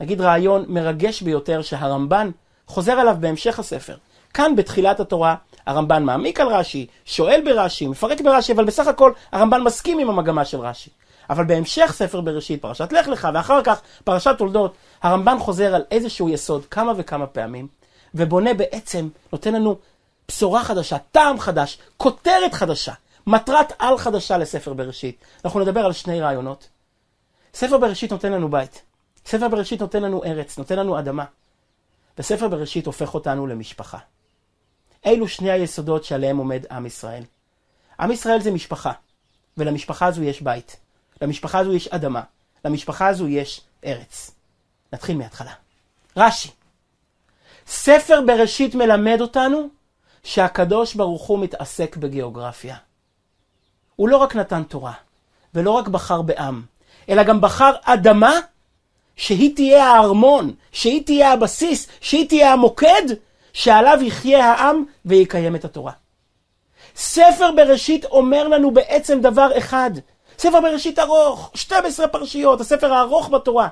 [0.00, 2.30] נגיד רעיון מרגש ביותר שהרמב"ן
[2.66, 3.96] חוזר עליו בהמשך הספר.
[4.34, 5.34] כאן בתחילת התורה
[5.66, 10.44] הרמב"ן מעמיק על רש"י, שואל ברש"י, מפרק ברש"י, אבל בסך הכל הרמב"ן מסכים עם המגמה
[10.44, 10.90] של רש"י.
[11.30, 16.28] אבל בהמשך ספר בראשית, פרשת לך לך, ואחר כך פרשת תולדות, הרמב"ן חוזר על איזשהו
[16.28, 17.68] יסוד כמה וכמה פעמים,
[18.14, 19.78] ובונה בעצם, נותן לנו
[20.28, 22.92] בשורה חדשה, טעם חדש, כותרת חדשה,
[23.26, 25.16] מטרת על חדשה לספר בראשית.
[25.44, 26.68] אנחנו נדבר על שני רעיונות.
[27.54, 28.82] ספר בראשית נותן לנו בית.
[29.26, 31.24] ספר בראשית נותן לנו ארץ, נותן לנו אדמה.
[32.18, 33.98] וספר בראשית הופך אותנו למשפחה.
[35.06, 37.22] אלו שני היסודות שעליהם עומד עם ישראל.
[38.00, 38.92] עם ישראל זה משפחה,
[39.56, 40.76] ולמשפחה הזו יש בית.
[41.22, 42.22] למשפחה הזו יש אדמה.
[42.64, 44.30] למשפחה הזו יש ארץ.
[44.92, 45.52] נתחיל מההתחלה.
[46.16, 46.50] רש"י.
[47.66, 49.68] ספר בראשית מלמד אותנו
[50.22, 52.76] שהקדוש ברוך הוא מתעסק בגיאוגרפיה.
[53.96, 54.92] הוא לא רק נתן תורה,
[55.54, 56.62] ולא רק בחר בעם,
[57.08, 58.40] אלא גם בחר אדמה
[59.16, 63.02] שהיא תהיה הארמון, שהיא תהיה הבסיס, שהיא תהיה המוקד
[63.52, 65.92] שעליו יחיה העם ויקיים את התורה.
[66.96, 69.90] ספר בראשית אומר לנו בעצם דבר אחד.
[70.38, 73.68] ספר בראשית ארוך, 12 פרשיות, הספר הארוך בתורה.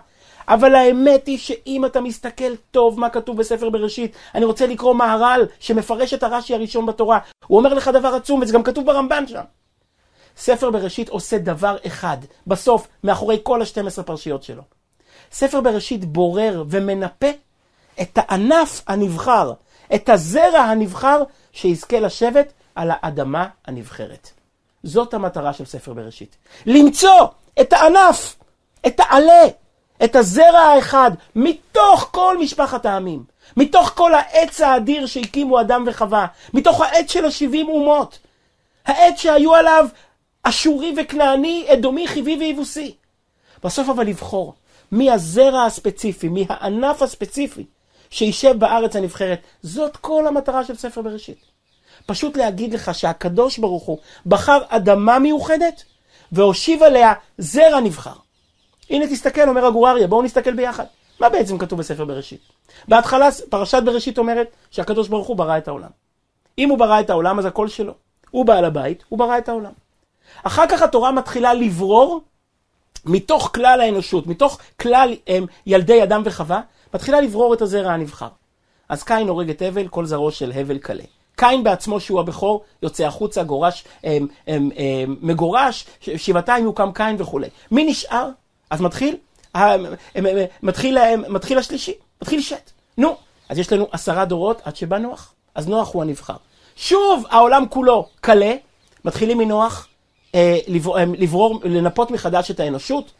[0.49, 5.47] אבל האמת היא שאם אתה מסתכל טוב מה כתוב בספר בראשית, אני רוצה לקרוא מהר"ל
[5.61, 7.19] שמפרש את הרש"י הראשון בתורה.
[7.47, 9.43] הוא אומר לך דבר עצום, וזה גם כתוב ברמב"ן שם.
[10.37, 14.63] ספר בראשית עושה דבר אחד, בסוף, מאחורי כל ה-12 פרשיות שלו.
[15.33, 17.31] ספר בראשית בורר ומנפה
[18.01, 19.53] את הענף הנבחר,
[19.95, 24.31] את הזרע הנבחר שיזכה לשבת על האדמה הנבחרת.
[24.83, 26.37] זאת המטרה של ספר בראשית.
[26.67, 27.27] למצוא
[27.61, 28.37] את הענף,
[28.87, 29.43] את העלה,
[30.05, 33.25] את הזרע האחד, מתוך כל משפחת העמים,
[33.57, 38.19] מתוך כל העץ האדיר שהקימו אדם וחווה, מתוך העץ של השבעים אומות,
[38.87, 39.87] העץ שהיו עליו
[40.43, 42.95] אשורי וכנעני, אדומי, חיבי ויבוסי.
[43.65, 44.55] בסוף אבל לבחור
[44.93, 47.67] מי הזרע הספציפי, מי הענף הספציפי
[48.11, 49.41] שישב בארץ הנבחרת.
[49.63, 51.39] זאת כל המטרה של ספר בראשית.
[52.07, 55.83] פשוט להגיד לך שהקדוש ברוך הוא בחר אדמה מיוחדת
[56.33, 58.15] והושיב עליה זרע נבחר.
[58.91, 60.85] הנה תסתכל, אומר הגור אריה, בואו נסתכל ביחד.
[61.21, 62.41] מה בעצם כתוב בספר בראשית?
[62.89, 65.91] בהתחלה פרשת בראשית אומרת שהקדוש ברוך הוא ברא את העולם.
[66.59, 67.95] אם הוא ברא את העולם אז הכל שלו.
[68.31, 69.73] הוא בעל הבית, הוא ברא את העולם.
[70.43, 72.23] אחר כך התורה מתחילה לברור
[73.05, 76.61] מתוך כלל האנושות, מתוך כלל הם, ילדי אדם וחווה,
[76.95, 78.29] מתחילה לברור את הזרע הנבחר.
[78.89, 81.05] אז קין הורג את הבל, כל זרעו של הבל קלה.
[81.37, 87.49] קין בעצמו שהוא הבכור יוצא החוצה, גורש, הם, הם, הם, מגורש, שבעתיים יוקם קין וכולי.
[87.71, 88.29] מי נשאר?
[88.73, 89.17] אז מתחיל,
[90.63, 92.71] מתחיל, מתחיל השלישי, מתחיל שת.
[92.99, 93.17] נו,
[93.49, 95.35] אז יש לנו עשרה דורות עד שבא נוח.
[95.55, 96.37] אז נוח הוא הנבחר.
[96.77, 98.55] שוב העולם כולו קלה,
[99.05, 99.89] מתחילים מנוח
[100.35, 103.11] אה, לברור, אה, לברור, לנפות מחדש את האנושות.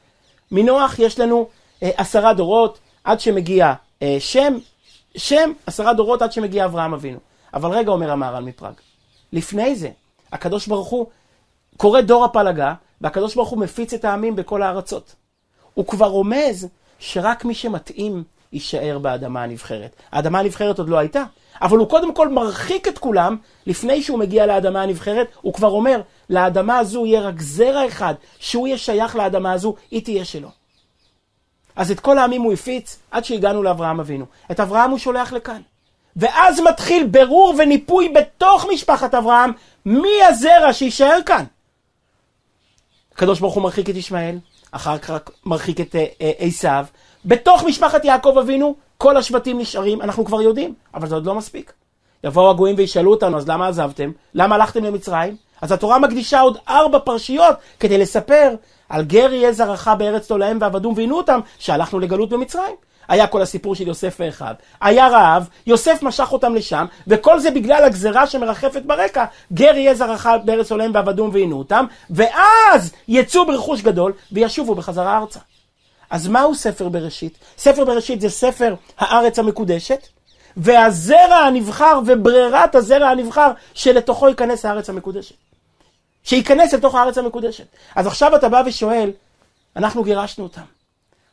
[0.51, 1.49] מנוח יש לנו
[1.83, 4.59] אה, עשרה דורות עד שמגיע אה, שם,
[5.17, 7.19] שם עשרה דורות עד שמגיע אברהם אבינו.
[7.55, 8.75] אבל רגע אומר המהר"ל מפראג,
[9.33, 9.91] לפני זה
[10.33, 11.07] הקדוש ברוך הוא
[11.77, 15.15] קורא דור הפלגה והקדוש ברוך הוא מפיץ את העמים בכל הארצות.
[15.75, 19.97] הוא כבר רומז שרק מי שמתאים יישאר באדמה הנבחרת.
[20.13, 21.25] האדמה הנבחרת עוד לא הייתה,
[21.63, 26.01] אבל הוא קודם כל מרחיק את כולם, לפני שהוא מגיע לאדמה הנבחרת, הוא כבר אומר,
[26.31, 30.49] לאדמה הזו יהיה רק זרע אחד, שהוא יהיה שייך לאדמה הזו, היא תהיה שלו.
[31.77, 34.25] אז את כל העמים הוא הפיץ עד שהגענו לאברהם אבינו.
[34.51, 35.61] את אברהם הוא שולח לכאן.
[36.17, 39.51] ואז מתחיל ברור וניפוי בתוך משפחת אברהם,
[39.87, 41.45] מי הזרע שיישאר כאן.
[43.13, 44.39] הקדוש ברוך הוא מרחיק את ישמעאל,
[44.73, 46.87] אחר כך מרחיק את אה, אה, עשיו.
[47.25, 51.73] בתוך משפחת יעקב אבינו, כל השבטים נשארים, אנחנו כבר יודעים, אבל זה עוד לא מספיק.
[52.25, 54.11] יבואו הגויים וישאלו אותנו, אז למה עזבתם?
[54.35, 55.37] למה הלכתם למצרים?
[55.61, 58.55] אז התורה מקדישה עוד ארבע פרשיות כדי לספר
[58.89, 62.75] על גר יהיה זרעך בארץ תולעם ועבדום ועינו אותם, שהלכנו לגלות במצרים.
[63.09, 64.55] היה כל הסיפור של יוסף ואחיו.
[64.81, 69.25] היה רעב, יוסף משך אותם לשם, וכל זה בגלל הגזרה שמרחפת ברקע.
[69.53, 75.41] גר יהיה זרעך בארץ תולעם ועבדום ועינו אותם, ואז יצאו ברכוש גדול וישובו בחזרה ארצה.
[76.11, 77.39] אז מהו ספר בראשית?
[77.59, 80.07] ספר בראשית זה ספר הארץ המקודשת,
[80.57, 85.35] והזרע הנבחר וברירת הזרע הנבחר שלתוכו ייכנס הארץ המקודשת.
[86.25, 87.67] שייכנס לתוך הארץ המקודשת.
[87.95, 89.11] אז עכשיו אתה בא ושואל,
[89.77, 90.63] אנחנו גירשנו אותם.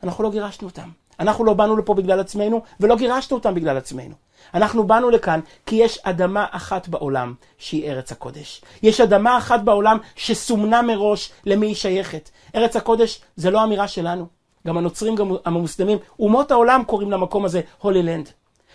[0.03, 0.89] אנחנו לא גירשנו אותם.
[1.19, 4.15] אנחנו לא באנו לפה בגלל עצמנו, ולא גירשנו אותם בגלל עצמנו.
[4.53, 8.61] אנחנו באנו לכאן כי יש אדמה אחת בעולם שהיא ארץ הקודש.
[8.83, 12.29] יש אדמה אחת בעולם שסומנה מראש למי היא שייכת.
[12.55, 14.27] ארץ הקודש זה לא אמירה שלנו.
[14.67, 18.29] גם הנוצרים, גם המוסלמים, אומות העולם קוראים למקום הזה הולי לנד.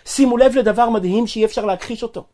[0.05, 2.25] שימו לב לדבר מדהים שאי אפשר להכחיש אותו.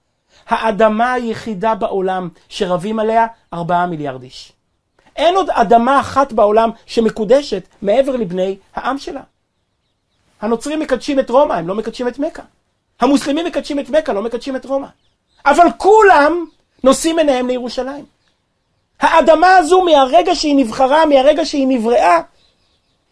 [0.48, 4.52] האדמה היחידה בעולם שרבים עליה ארבעה מיליארד איש.
[5.16, 9.22] אין עוד אדמה אחת בעולם שמקודשת מעבר לבני העם שלה.
[10.42, 12.44] הנוצרים מקדשים את רומא, הם לא מקדשים את מכה.
[13.00, 14.88] המוסלמים מקדשים את מכה, לא מקדשים את רומא.
[15.46, 16.46] אבל כולם
[16.84, 18.06] נושאים עיניהם לירושלים.
[19.00, 22.22] האדמה הזו מהרגע שהיא נבחרה, מהרגע שהיא נבראה,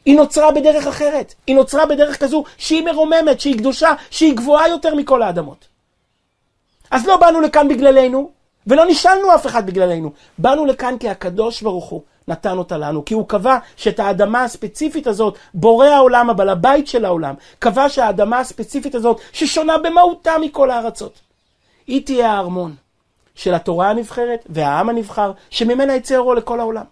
[0.05, 1.33] היא נוצרה בדרך אחרת.
[1.47, 5.67] היא נוצרה בדרך כזו שהיא מרוממת, שהיא קדושה, שהיא גבוהה יותר מכל האדמות.
[6.91, 8.31] אז לא באנו לכאן בגללנו,
[8.67, 10.11] ולא נשאלנו אף אחד בגללנו.
[10.37, 15.07] באנו לכאן כי הקדוש ברוך הוא נתן אותה לנו, כי הוא קבע שאת האדמה הספציפית
[15.07, 21.19] הזאת, בורא העולם, הבעל הבית של העולם, קבע שהאדמה הספציפית הזאת, ששונה במהותה מכל הארצות,
[21.87, 22.75] היא תהיה הארמון
[23.35, 26.85] של התורה הנבחרת והעם הנבחר, שממנה יצא אורו לכל העולם.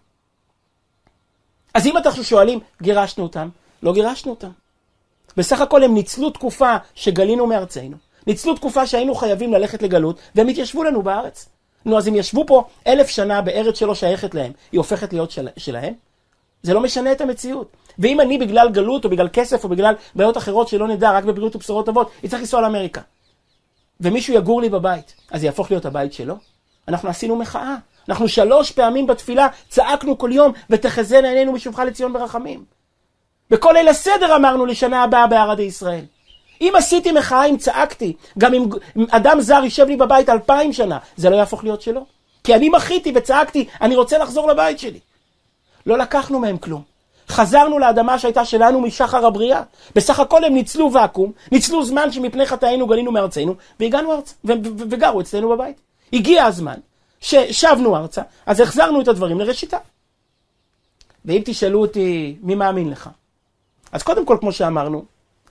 [1.74, 3.50] אז אם אנחנו שואלים, גירשנו אותם?
[3.84, 4.52] לא גירשנו אותם.
[5.38, 7.98] בסך הכל הם ניצלו תקופה שגלינו מארצנו,
[8.28, 11.50] ניצלו תקופה שהיינו חייבים ללכת לגלות, והם התיישבו לנו בארץ.
[11.88, 15.48] נו, אז הם ישבו פה אלף שנה בארץ שלא שייכת להם, היא הופכת להיות של,
[15.58, 15.94] שלהם?
[16.64, 17.72] זה לא משנה את המציאות.
[18.00, 21.56] ואם אני בגלל גלות, או בגלל כסף, או בגלל בעיות אחרות שלא נדע, רק בבריאות
[21.56, 23.02] ובשורות טובות, צריך לנסוע לאמריקה.
[24.02, 26.36] ומישהו יגור לי בבית, אז זה יהפוך להיות הבית שלו?
[26.88, 27.76] אנחנו עשינו מחאה.
[28.10, 32.66] אנחנו שלוש פעמים בתפילה צעקנו כל יום, ותחזינה עינינו בשובך לציון ברחמים.
[33.50, 36.06] בכל ליל הסדר אמרנו לשנה הבאה בערדי ישראל.
[36.62, 38.70] אם עשיתי מחאה, אם צעקתי, גם אם
[39.10, 42.06] אדם זר יישב לי בבית אלפיים שנה, זה לא יהפוך להיות שלו.
[42.44, 45.00] כי אני מחיתי וצעקתי, אני רוצה לחזור לבית שלי.
[45.86, 46.82] לא לקחנו מהם כלום.
[47.30, 49.62] חזרנו לאדמה שהייתה שלנו משחר הבריאה.
[49.96, 54.34] בסך הכל הם ניצלו ואקום, ניצלו זמן שמפני חטאינו גלינו מארצנו, והגענו ארצה,
[54.90, 55.82] וגרו אצלנו בבית.
[56.14, 56.80] הגיע הזמן
[57.22, 59.78] ששבנו ארצה, אז החזרנו את הדברים לראשיתה.
[61.26, 63.10] ואם תשאלו אותי, מי מאמין לך?
[63.92, 65.06] אז קודם כל, כמו שאמרנו,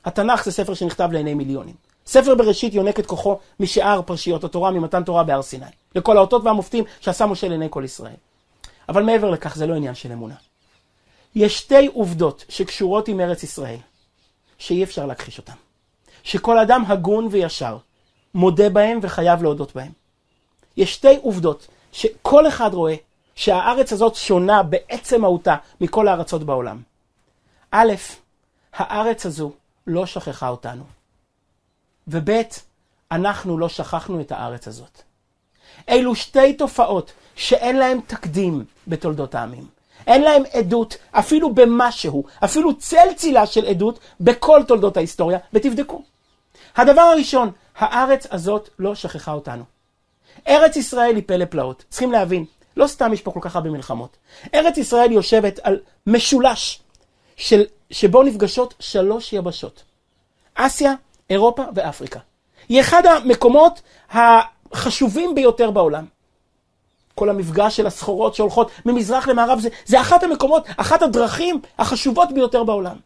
[0.07, 1.75] התנ"ך זה ספר שנכתב לעיני מיליונים.
[2.07, 5.67] ספר בראשית יונק את כוחו משאר פרשיות התורה, ממתן תורה בהר סיני.
[5.95, 8.15] לכל האותות והמופתים שעשה משה לעיני כל ישראל.
[8.89, 10.35] אבל מעבר לכך, זה לא עניין של אמונה.
[11.35, 13.79] יש שתי עובדות שקשורות עם ארץ ישראל,
[14.59, 15.53] שאי אפשר להכחיש אותן.
[16.23, 17.77] שכל אדם הגון וישר
[18.35, 19.93] מודה בהם וחייב להודות בהם.
[20.77, 22.95] יש שתי עובדות שכל אחד רואה
[23.35, 26.83] שהארץ הזאת שונה בעצם מהותה מכל הארצות בעולם.
[27.71, 27.93] א',
[28.73, 29.53] הארץ הזו
[29.87, 30.85] לא שכחה אותנו.
[32.09, 32.31] וב',
[33.13, 35.03] אנחנו לא שכחנו את הארץ הזאת.
[35.89, 39.67] אלו שתי תופעות שאין להן תקדים בתולדות העמים.
[40.07, 46.03] אין להם עדות אפילו במשהו, אפילו צל צילה של עדות בכל תולדות ההיסטוריה, ותבדקו.
[46.77, 49.65] הדבר הראשון, הארץ הזאת לא שכחה אותנו.
[50.49, 51.85] ארץ ישראל היא פלא פלאות.
[51.89, 52.45] צריכים להבין,
[52.77, 54.17] לא סתם יש פה כל כך הרבה מלחמות.
[54.55, 56.81] ארץ ישראל יושבת על משולש
[57.37, 59.83] של, שבו נפגשות שלוש יבשות.
[60.55, 60.95] אסיה,
[61.31, 62.21] אירופה ואפריקה.
[62.69, 66.05] היא אחד המקומות החשובים ביותר בעולם.
[67.15, 72.65] כל המפגש של הסחורות שהולכות ממזרח למערב, זה, זה אחת המקומות, אחת הדרכים החשובות ביותר
[72.65, 72.97] בעולם.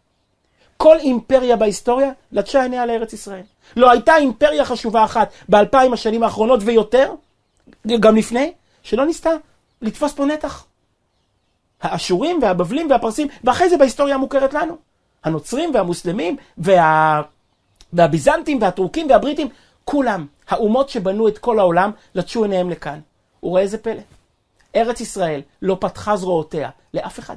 [0.76, 3.42] כל אימפריה בהיסטוריה לטשה עיניה לארץ ישראל.
[3.76, 7.12] לא הייתה אימפריה חשובה אחת באלפיים השנים האחרונות ויותר,
[8.00, 9.30] גם לפני, שלא ניסתה
[9.82, 10.64] לתפוס פה נתח.
[11.82, 14.76] האשורים והבבלים והפרסים, ואחרי זה בהיסטוריה המוכרת לנו.
[15.24, 17.22] הנוצרים והמוסלמים וה...
[17.92, 19.48] והביזנטים והטורקים והבריטים,
[19.84, 23.00] כולם, האומות שבנו את כל העולם, לטשו עיניהם לכאן.
[23.42, 24.02] וראה איזה פלא.
[24.76, 27.36] ארץ ישראל לא פתחה זרועותיה לאף אחד.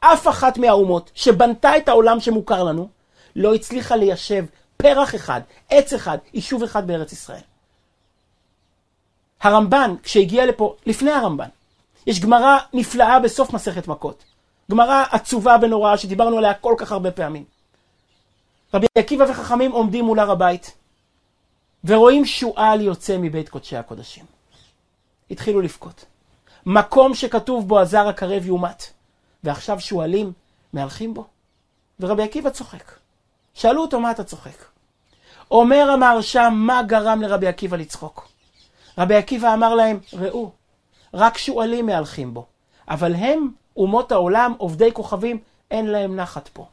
[0.00, 2.88] אף אחת מהאומות שבנתה את העולם שמוכר לנו,
[3.36, 4.44] לא הצליחה ליישב
[4.76, 7.40] פרח אחד, עץ אחד, יישוב אחד בארץ ישראל.
[9.40, 11.48] הרמב"ן, כשהגיע לפה, לפני הרמב"ן,
[12.08, 14.24] יש גמרא נפלאה בסוף מסכת מכות.
[14.70, 17.44] גמרא עצובה ונוראה שדיברנו עליה כל כך הרבה פעמים.
[18.74, 20.74] רבי עקיבא וחכמים עומדים מול הר הבית
[21.84, 24.24] ורואים שועל יוצא מבית קודשי הקודשים.
[25.30, 26.04] התחילו לבכות.
[26.66, 28.82] מקום שכתוב בו הזר הקרב יומת,
[29.44, 30.32] ועכשיו שועלים
[30.72, 31.26] מהלכים בו.
[32.00, 32.92] ורבי עקיבא צוחק.
[33.54, 34.64] שאלו אותו מה אתה צוחק.
[35.50, 38.28] אומר המהרש"ם מה גרם לרבי עקיבא לצחוק.
[38.98, 40.50] רבי עקיבא אמר להם, ראו,
[41.14, 42.46] רק שועלים מהלכים בו,
[42.88, 45.38] אבל הם, אומות העולם, עובדי כוכבים,
[45.70, 46.66] אין להם נחת פה.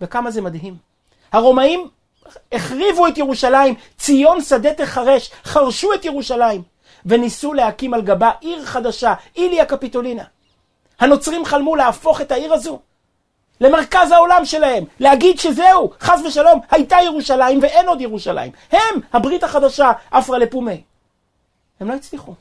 [0.00, 0.76] וכמה זה מדהים.
[1.32, 1.88] הרומאים
[2.52, 6.62] החריבו את ירושלים, ציון שדה תחרש, חרשו את ירושלים,
[7.06, 10.24] וניסו להקים על גבה עיר חדשה, איליה קפיטולינה.
[11.00, 12.80] הנוצרים חלמו להפוך את העיר הזו
[13.62, 18.52] למרכז העולם שלהם, להגיד שזהו, חס ושלום, הייתה ירושלים ואין עוד ירושלים.
[18.70, 20.82] הם, הברית החדשה, אפרה לפומי.
[21.80, 22.34] הם לא הצליחו.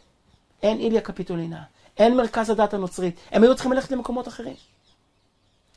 [0.63, 1.61] אין איליה קפיטולינה,
[1.97, 4.55] אין מרכז הדת הנוצרית, הם היו צריכים ללכת למקומות אחרים.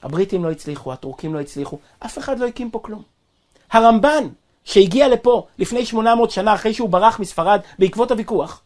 [0.03, 3.03] הבריטים לא הצליחו, הטורקים לא הצליחו, אף אחד לא הקים פה כלום.
[3.73, 4.29] הרמב"ן,
[4.65, 8.63] שהגיע לפה לפני 800 שנה, אחרי שהוא ברח מספרד בעקבות הוויכוח,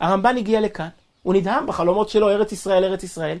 [0.00, 0.88] הרמב"ן הגיע לכאן,
[1.22, 3.38] הוא נדהם בחלומות שלו, ארץ ישראל, ארץ ישראל,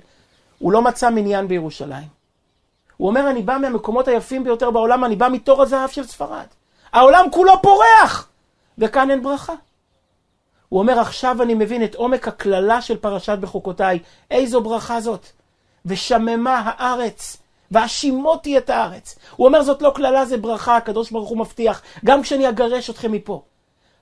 [0.58, 2.08] הוא לא מצא מניין בירושלים.
[2.96, 6.46] הוא אומר, אני בא מהמקומות היפים ביותר בעולם, אני בא מתור הזהב של ספרד.
[6.92, 8.28] העולם כולו פורח!
[8.78, 9.52] וכאן אין ברכה.
[10.72, 13.98] הוא אומר, עכשיו אני מבין את עומק הקללה של פרשת בחוקותיי.
[14.30, 15.26] איזו ברכה זאת.
[15.86, 17.36] ושממה הארץ,
[17.70, 19.18] והשימותי את הארץ.
[19.36, 23.12] הוא אומר, זאת לא קללה, זה ברכה, הקדוש ברוך הוא מבטיח, גם כשאני אגרש אתכם
[23.12, 23.42] מפה.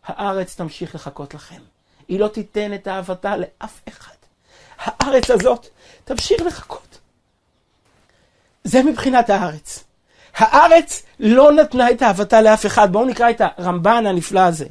[0.06, 1.60] הארץ תמשיך לחכות לכם.
[2.08, 4.14] היא לא תיתן את אהבתה לאף אחד.
[4.78, 5.66] הארץ הזאת
[6.04, 6.98] תמשיך לחכות.
[8.64, 9.84] זה מבחינת הארץ.
[10.34, 12.92] הארץ לא נתנה את אהבתה לאף אחד.
[12.92, 14.66] בואו נקרא את הרמב"ן הנפלא הזה.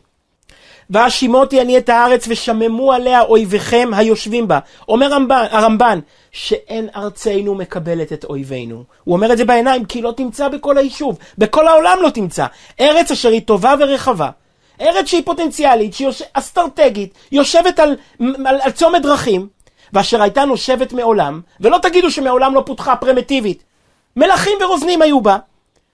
[0.89, 4.59] והשימותי אני את הארץ ושממו עליה אויביכם היושבים בה.
[4.87, 5.99] אומר הרמב"ן, הרמב"ן
[6.31, 8.83] שאין ארצנו מקבלת את אויבינו.
[9.03, 12.45] הוא אומר את זה בעיניים כי לא תמצא בכל היישוב, בכל העולם לא תמצא.
[12.79, 14.29] ארץ אשר היא טובה ורחבה.
[14.81, 16.21] ארץ שהיא פוטנציאלית, שהיא יוש...
[16.33, 17.95] אסטרטגית, יושבת על,
[18.45, 19.47] על, על צומת דרכים,
[19.93, 23.63] ואשר הייתה נושבת מעולם, ולא תגידו שמעולם לא פותחה פרימיטיבית.
[24.15, 25.37] מלכים ורוזנים היו בה,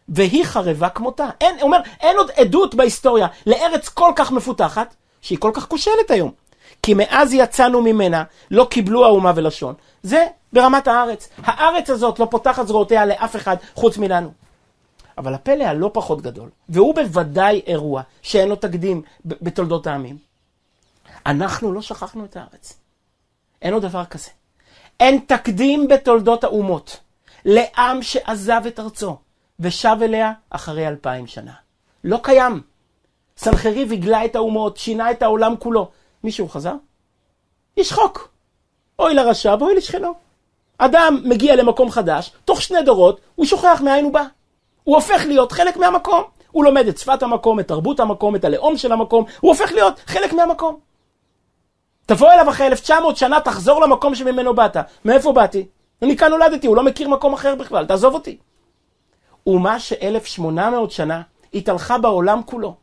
[0.09, 1.29] והיא חרבה כמותה.
[1.41, 6.31] אין, אומר, אין עוד עדות בהיסטוריה לארץ כל כך מפותחת, שהיא כל כך כושלת היום.
[6.83, 9.73] כי מאז יצאנו ממנה, לא קיבלו האומה ולשון.
[10.03, 11.29] זה ברמת הארץ.
[11.37, 14.31] הארץ הזאת לא פותחת זרועותיה לאף אחד חוץ מלנו.
[15.17, 20.17] אבל הפלא הלא פחות גדול, והוא בוודאי אירוע שאין לו תקדים בתולדות העמים.
[21.25, 22.73] אנחנו לא שכחנו את הארץ.
[23.61, 24.29] אין עוד דבר כזה.
[24.99, 26.99] אין תקדים בתולדות האומות
[27.45, 29.17] לעם שעזב את ארצו
[29.59, 31.51] ושב אליה אחרי אלפיים שנה.
[32.03, 32.61] לא קיים.
[33.37, 35.89] סנחריב הגלה את האומות, שינה את העולם כולו.
[36.23, 36.73] מישהו חזר?
[37.77, 38.29] יש חוק.
[38.99, 40.13] אוי לרשע ואוי לשכנו.
[40.77, 44.23] אדם מגיע למקום חדש, תוך שני דורות הוא שוכח מאין הוא בא.
[44.83, 46.23] הוא הופך להיות חלק מהמקום.
[46.51, 49.99] הוא לומד את שפת המקום, את תרבות המקום, את הלאום של המקום, הוא הופך להיות
[50.05, 50.79] חלק מהמקום.
[52.05, 54.77] תבוא אליו אחרי 1900 שנה, תחזור למקום שממנו באת.
[55.05, 55.65] מאיפה באתי?
[56.01, 58.37] אני כאן נולדתי, הוא לא מכיר מקום אחר בכלל, תעזוב אותי.
[59.45, 61.21] אומה ש-1800 שנה
[61.53, 62.75] התהלכה בעולם כולו,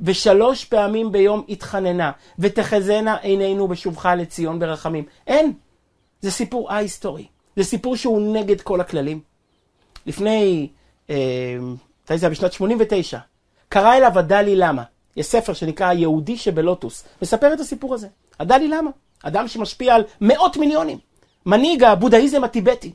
[0.00, 5.04] ושלוש פעמים ביום התחננה, ותחזינה עינינו בשובך לציון ברחמים.
[5.26, 5.52] אין.
[6.20, 7.26] זה סיפור א-היסטורי.
[7.56, 9.20] זה סיפור שהוא נגד כל הכללים.
[10.06, 10.68] לפני,
[11.10, 11.56] אה,
[12.04, 12.30] מתי זה היה?
[12.30, 13.18] בשנת 89,
[13.68, 14.82] קרא אליו הדלי למה.
[15.16, 18.08] יש ספר שנקרא היהודי שבלוטוס, מספר את הסיפור הזה.
[18.40, 18.90] הדלי למה?
[19.22, 20.98] אדם שמשפיע על מאות מיליונים.
[21.46, 22.92] מנהיג הבודהיזם הטיבטי.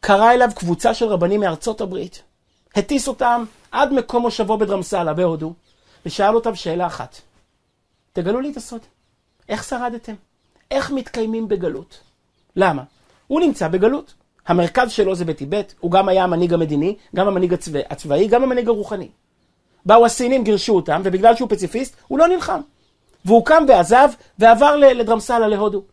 [0.00, 2.22] קרא אליו קבוצה של רבנים מארצות הברית,
[2.76, 5.52] הטיס אותם עד מקום מושבו בדרמסלה בהודו,
[6.06, 7.20] ושאל אותם שאלה אחת,
[8.12, 8.80] תגלו לי את הסוד,
[9.48, 10.14] איך שרדתם?
[10.70, 12.00] איך מתקיימים בגלות?
[12.56, 12.82] למה?
[13.26, 14.14] הוא נמצא בגלות.
[14.46, 18.68] המרכז שלו זה בטיבט, הוא גם היה המנהיג המדיני, גם המנהיג הצבא, הצבאי, גם המנהיג
[18.68, 19.08] הרוחני.
[19.86, 22.60] באו הסינים, גירשו אותם, ובגלל שהוא פציפיסט, הוא לא נלחם.
[23.24, 25.78] והוא קם ועזב, ועבר לדרמסלה, להודו.
[25.78, 25.86] הוא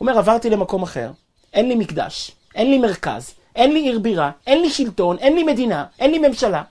[0.00, 1.10] אומר, עברתי למקום אחר,
[1.52, 5.42] אין לי מקדש, אין לי מרכז, אין לי עיר בירה, אין לי שלטון, אין לי
[5.42, 6.62] מדינה, אין לי ממשלה.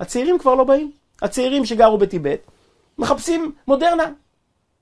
[0.00, 0.90] הצעירים כבר לא באים.
[1.22, 2.40] הצעירים שגרו בטיבט
[2.98, 4.10] מחפשים מודרנה.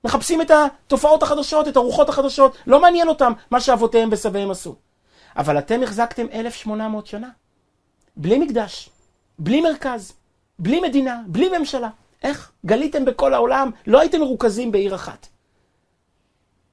[0.05, 4.75] מחפשים את התופעות החדשות, את הרוחות החדשות, לא מעניין אותם מה שאבותיהם וסביהם עשו.
[5.37, 7.29] אבל אתם החזקתם 1,800 שנה.
[8.17, 8.91] בלי מקדש,
[9.39, 10.13] בלי מרכז,
[10.59, 11.89] בלי מדינה, בלי ממשלה.
[12.23, 12.53] איך?
[12.67, 15.27] גליתם בכל העולם, לא הייתם מרוכזים בעיר אחת.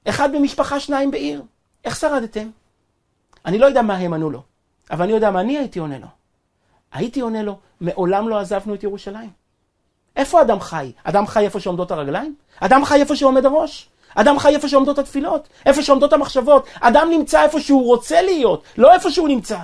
[0.08, 1.42] אחד במשפחה, שניים בעיר.
[1.84, 2.50] איך שרדתם?
[3.46, 4.42] אני לא יודע מה הם ענו לו,
[4.90, 6.06] אבל אני יודע מה אני הייתי עונה לו.
[6.92, 9.30] הייתי עונה לו, מעולם לא עזבנו את ירושלים.
[10.16, 10.92] איפה אדם חי?
[11.04, 12.34] אדם חי איפה שעומדות הרגליים?
[12.60, 13.88] אדם חי איפה שעומד הראש?
[14.14, 15.48] אדם חי איפה שעומדות התפילות?
[15.66, 16.66] איפה שעומדות המחשבות?
[16.80, 19.58] אדם נמצא איפה שהוא רוצה להיות, לא איפה שהוא נמצא.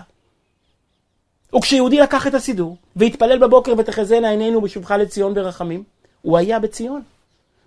[1.56, 5.84] וכשיהודי לקח את הסידור, והתפלל בבוקר ותחזינה עינינו בשובך לציון ברחמים,
[6.22, 7.02] הוא היה בציון.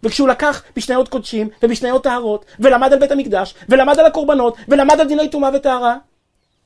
[0.03, 5.07] וכשהוא לקח בשניות קודשים ובשניות טהרות, ולמד על בית המקדש, ולמד על הקורבנות, ולמד על
[5.07, 5.97] דיני טומאה וטהרה,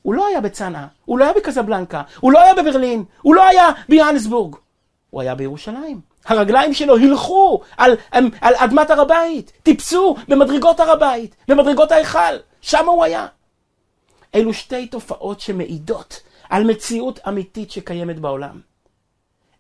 [0.02, 3.70] הוא לא היה בצנעא, הוא לא היה בקזבלנקה, הוא לא היה בברלין, הוא לא היה
[3.90, 4.56] ביוהנסבורג,
[5.10, 6.02] הוא היה בירושלים.
[6.26, 12.36] הרגליים שלו הילכו על, על, על אדמת הר הבית, טיפסו במדרגות הר הבית, במדרגות ההיכל,
[12.62, 13.28] שם הוא היה.
[14.36, 18.62] אלו שתי תופעות שמעידות על מציאות אמיתית שקיימת בעולם.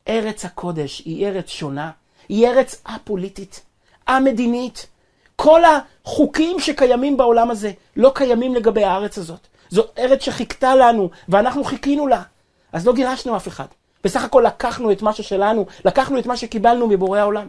[0.07, 1.91] ארץ הקודש היא ארץ שונה,
[2.29, 3.61] היא ארץ א-פוליטית,
[4.05, 4.87] א-מדינית.
[5.35, 9.47] כל החוקים שקיימים בעולם הזה לא קיימים לגבי הארץ הזאת.
[9.69, 12.23] זו ארץ שחיכתה לנו, ואנחנו חיכינו לה.
[12.71, 13.65] אז לא גירשנו אף אחד.
[14.03, 17.47] בסך הכל לקחנו את מה ששלנו, לקחנו את מה שקיבלנו מבורא העולם.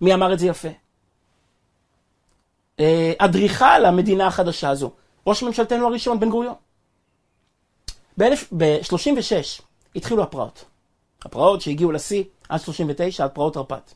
[0.00, 0.68] מי אמר את זה יפה?
[2.80, 4.90] אה, אדריכל המדינה החדשה הזו,
[5.26, 6.54] ראש ממשלתנו הראשון, בן גוריון.
[8.18, 9.62] ב-36
[9.96, 10.64] התחילו הפרעות.
[11.24, 13.94] הפרעות שהגיעו לשיא עד 39, עד פרעות תרפ"ט.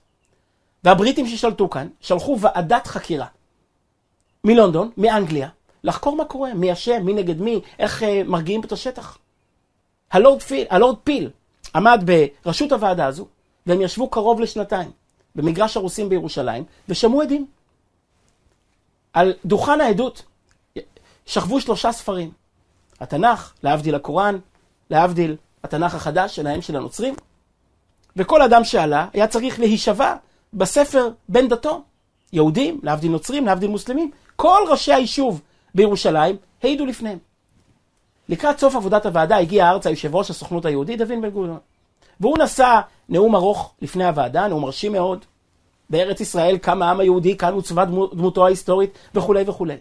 [0.85, 3.27] והבריטים ששלטו כאן, שלחו ועדת חקירה
[4.45, 5.49] מלונדון, מאנגליה,
[5.85, 9.19] לחקור מה קורה, מי אשם, מי נגד מי, איך אה, מרגיעים את השטח.
[10.11, 11.31] הלורד, פיל, הלורד פיל
[11.75, 12.11] עמד
[12.45, 13.27] בראשות הוועדה הזו,
[13.67, 14.91] והם ישבו קרוב לשנתיים
[15.35, 17.47] במגרש הרוסים בירושלים, ושמעו עדים.
[19.13, 20.23] על דוכן העדות
[21.27, 22.31] שכבו שלושה ספרים.
[23.01, 24.39] התנ"ך, להבדיל הקוראן,
[24.91, 27.15] להבדיל התנ"ך החדש שלהם של הנוצרים,
[28.17, 30.15] וכל אדם שעלה היה צריך להישבע
[30.53, 31.83] בספר בן דתו.
[32.33, 35.41] יהודים, להבדיל נוצרים, להבדיל מוסלמים, כל ראשי היישוב
[35.75, 37.19] בירושלים העידו לפניהם.
[38.29, 41.59] לקראת סוף עבודת הוועדה הגיע ארצה יושב ראש הסוכנות היהודית דוד בן גוריון.
[42.21, 45.25] והוא נשא נאום ארוך לפני הוועדה, נאום מרשים מאוד.
[45.91, 49.77] בארץ ישראל קם העם היהודי, כאן עוצבה דמותו ההיסטורית וכולי וכולי.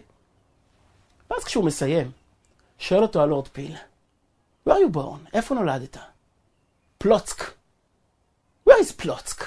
[1.30, 2.10] ואז כשהוא מסיים,
[2.78, 3.76] שואל אותו הלורד פיל,
[4.68, 5.30] where are you born?
[5.32, 5.96] איפה נולדת?
[6.98, 7.42] פלוצק.
[8.68, 9.44] where is פלוצק?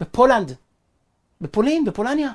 [0.00, 0.56] בפולנד.
[1.40, 2.30] בפולין, בפולניה.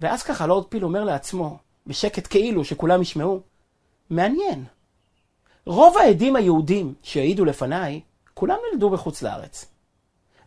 [0.00, 3.40] ואז ככה לורד פיל אומר לעצמו, בשקט כאילו, שכולם ישמעו,
[4.10, 4.64] מעניין.
[5.66, 8.00] רוב העדים היהודים שהעידו לפניי,
[8.34, 9.66] כולם נולדו בחוץ לארץ.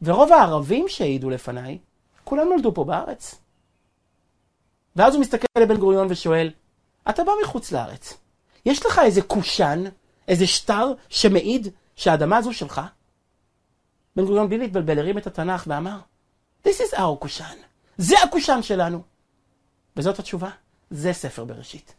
[0.02, 1.78] ורוב הערבים שהעידו לפניי,
[2.24, 3.36] כולם נולדו פה בארץ.
[4.96, 6.52] ואז הוא מסתכל לבן גוריון ושואל,
[7.10, 8.18] אתה בא מחוץ לארץ,
[8.66, 9.84] יש לך איזה קושאן,
[10.28, 12.82] איזה שטר שמעיד שהאדמה הזו שלך?
[14.16, 15.98] בן גוריון בלי להתבלבל הרים את התנ"ך ואמר,
[16.66, 17.56] This is our קושאן,
[17.98, 19.02] זה הקושאן שלנו.
[19.98, 20.50] וזאת התשובה,
[20.90, 21.94] זה ספר בראשית.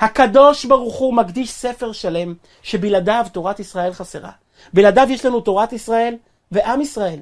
[0.00, 4.30] הקדוש ברוך הוא מקדיש ספר שלם שבלעדיו תורת ישראל חסרה.
[4.72, 6.16] בלעדיו יש לנו תורת ישראל
[6.52, 7.20] ועם ישראל.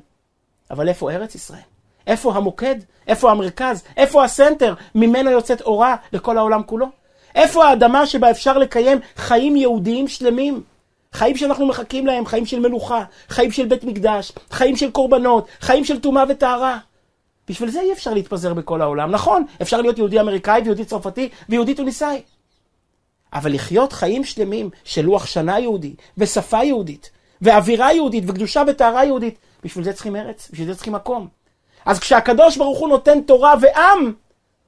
[0.70, 1.62] אבל איפה ארץ ישראל?
[2.06, 2.76] איפה המוקד?
[3.06, 3.84] איפה המרכז?
[3.96, 4.74] איפה הסנטר?
[4.94, 6.86] ממנו יוצאת אורה לכל העולם כולו?
[7.34, 10.62] איפה האדמה שבה אפשר לקיים חיים יהודיים שלמים?
[11.12, 15.84] חיים שאנחנו מחכים להם, חיים של מלוכה, חיים של בית מקדש, חיים של קורבנות, חיים
[15.84, 16.78] של טומאה וטהרה.
[17.48, 19.10] בשביל זה אי אפשר להתפזר בכל העולם.
[19.10, 22.22] נכון, אפשר להיות יהודי אמריקאי ויהודי צרפתי ויהודי טוניסאי.
[23.32, 27.10] אבל לחיות חיים שלמים של לוח שנה יהודי, ושפה יהודית,
[27.42, 31.28] ואווירה יהודית, וקדושה וטהרה יהודית, בשביל זה צריכים ארץ, בשביל זה צריכים מקום.
[31.84, 34.12] אז כשהקדוש ברוך הוא נותן תורה ועם,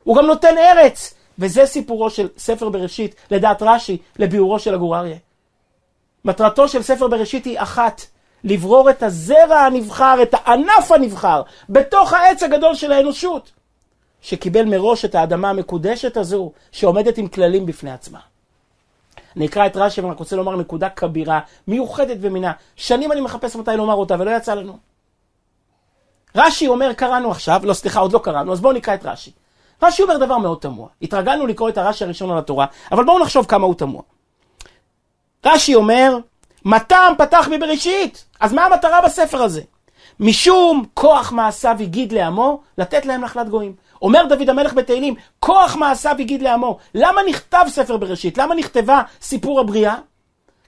[0.05, 1.14] הוא גם נותן ארץ.
[1.39, 5.17] וזה סיפורו של ספר בראשית, לדעת רש"י, לביאורו של הגור אריה.
[6.25, 8.03] מטרתו של ספר בראשית היא אחת,
[8.45, 13.51] לברור את הזרע הנבחר, את הענף הנבחר, בתוך העץ הגדול של האנושות,
[14.23, 18.19] שקיבל מראש את האדמה המקודשת הזו, שעומדת עם כללים בפני עצמה.
[19.37, 22.53] אני אקרא את רש"י ואני רוצה לומר נקודה כבירה, מיוחדת במינה.
[22.77, 24.79] שנים אני מחפש מתי לומר אותה ולא יצא לנו.
[26.37, 29.31] רש"י אומר, קראנו עכשיו, לא סליחה, עוד לא קראנו, אז בואו נקרא את רש"י.
[29.85, 30.89] רש"י אומר דבר מאוד תמוה.
[31.03, 34.03] התרגלנו לקרוא את הרש"י הראשון על התורה, אבל בואו נחשוב כמה הוא תמוה.
[35.47, 36.19] רש"י אומר,
[36.65, 38.25] מתם פתח מבראשית.
[38.41, 39.63] אז מה המטרה בספר הזה?
[40.21, 43.75] משום כוח מעשיו הגיד לעמו, לתת להם נחלת גויים.
[44.03, 46.79] אומר דוד המלך בתהילים, כוח מעשיו הגיד לעמו.
[46.95, 48.39] למה נכתב ספר בראשית?
[48.39, 49.97] למה נכתבה סיפור הבריאה?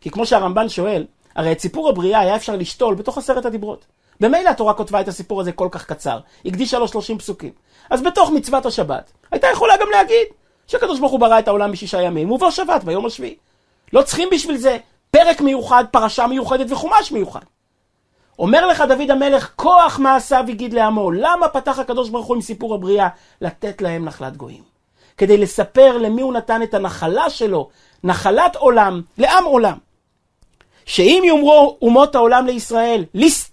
[0.01, 1.07] כי כמו שהרמב"ן שואל,
[1.37, 3.87] הרי את סיפור הבריאה היה אפשר לשתול בתוך עשרת הדיברות.
[4.21, 7.53] במילא התורה כותבה את הסיפור הזה כל כך קצר, הקדישה לו 30 פסוקים.
[7.91, 10.27] אז בתוך מצוות השבת, הייתה יכולה גם להגיד
[10.67, 13.37] שהקדוש ברוך הוא ברא את העולם בשישה ימים, ובוא שבת ביום השביעי.
[13.93, 14.79] לא צריכים בשביל זה
[15.11, 17.41] פרק מיוחד, פרשה מיוחדת וחומש מיוחד.
[18.39, 21.11] אומר לך דוד המלך, כוח מעשיו הגיד לעמו.
[21.11, 23.09] למה פתח הקדוש ברוך הוא עם סיפור הבריאה?
[23.41, 24.63] לתת להם נחלת גויים.
[25.17, 27.69] כדי לספר למי הוא נתן את הנחלה שלו,
[28.05, 29.79] נחלת עולם, לעם עולם.
[30.87, 33.05] שאם יאמרו אומות העולם לישראל,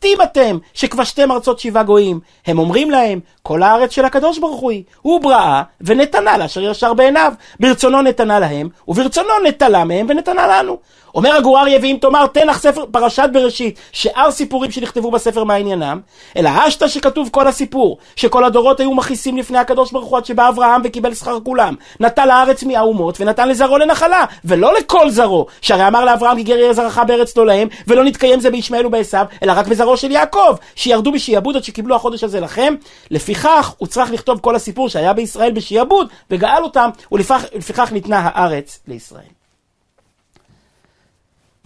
[0.04, 4.72] ליסטים אתם שכבשתם ארצות שבעה גויים, הם אומרים להם, כל הארץ של הקדוש ברוך הוא
[4.72, 10.78] היא, הוא בראה ונתנה לאשר ישר בעיניו, ברצונו נתנה להם, וברצונו נטלה מהם ונתנה לנו.
[11.16, 15.99] אומר הגור אריה, ואם תאמר תנח ספר פרשת בראשית, שאר סיפורים שנכתבו בספר מה עניינם,
[16.38, 20.49] אלא השתא שכתוב כל הסיפור, שכל הדורות היו מכעיסים לפני הקדוש ברוך הוא עד שבא
[20.49, 26.06] אברהם וקיבל שכר כולם, נטל הארץ מהאומות ונתן לזרעו לנחלה, ולא לכל זרעו, שהרי אמר
[26.06, 29.68] לאברהם כי גר יהיה זרעך בארץ לא להם, ולא נתקיים זה בישמעאל ובעשיו, אלא רק
[29.68, 32.74] בזרעו של יעקב, שירדו בשעבוד עד שקיבלו החודש הזה לכם,
[33.12, 39.32] לפיכך הוא צריך לכתוב כל הסיפור שהיה בישראל בשעבוד, וגאל אותם, ולפיכך ניתנה הארץ לישראל.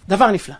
[0.08, 0.54] דבר נפלא.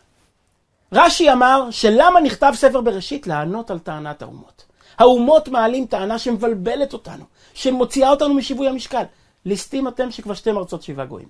[0.92, 3.26] רש"י אמר שלמה נכתב ספר בראשית?
[3.26, 4.64] לענות על טענת האומות.
[4.98, 9.02] האומות מעלים טענה שמבלבלת אותנו, שמוציאה אותנו משיווי המשקל.
[9.44, 11.28] ליסטים אתם שכבשתם ארצות שבעה גויים.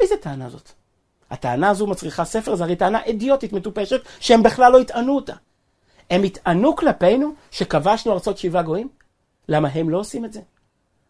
[0.00, 0.72] איזה טענה זאת?
[1.34, 5.32] הטענה הזו מצריכה ספר, זו הרי טענה אידיוטית מטופשת, שהם בכלל לא יטענו אותה.
[6.10, 8.88] הם יטענו כלפינו שכבשנו ארצות שבעה גויים?
[9.48, 10.40] למה הם לא עושים את זה?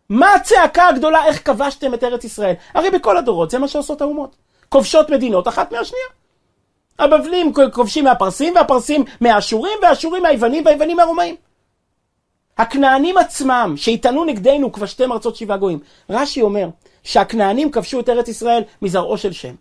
[0.08, 2.54] מה הצעקה הגדולה איך כבשתם את ארץ ישראל?
[2.74, 4.36] הרי בכל הדורות זה מה שעושות האומות.
[4.68, 6.06] כובשות מדינות אחת מהשנייה.
[6.98, 11.36] הבבלים כובשים מהפרסים, והפרסים מהאשורים, והאשורים מהיוונים, והיוונים מהרומאים.
[12.58, 15.78] הכנענים עצמם, שהטענו נגדנו כבשתם ארצות שבעה גויים.
[16.10, 16.68] רש"י אומר
[17.02, 19.54] שהכנענים כבשו את ארץ ישראל מזרעו של שם.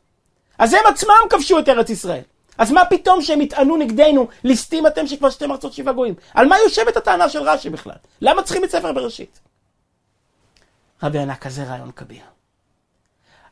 [0.57, 2.21] אז הם עצמם כבשו את ארץ ישראל.
[2.57, 6.15] אז מה פתאום שהם יטענו נגדנו, ליסטים אתם שכבשתם ארצות שבעה גויים?
[6.33, 7.95] על מה יושבת הטענה של רש"י בכלל?
[8.21, 9.39] למה צריכים את ספר בראשית?
[11.03, 12.21] רבי ענק, כזה רעיון כביר.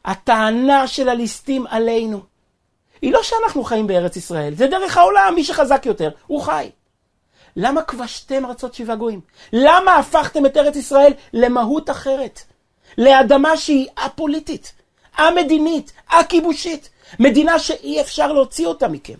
[0.05, 2.21] הטענה של הליסטים עלינו
[3.01, 6.69] היא לא שאנחנו חיים בארץ ישראל, זה דרך העולם, מי שחזק יותר, הוא חי.
[7.55, 9.21] למה כבשתם ארצות שבעה גויים?
[9.53, 12.41] למה הפכתם את ארץ ישראל למהות אחרת?
[12.97, 14.73] לאדמה שהיא א-פוליטית,
[15.17, 16.89] א-מדינית, א-כיבושית,
[17.19, 19.17] מדינה שאי אפשר להוציא אותה מכם.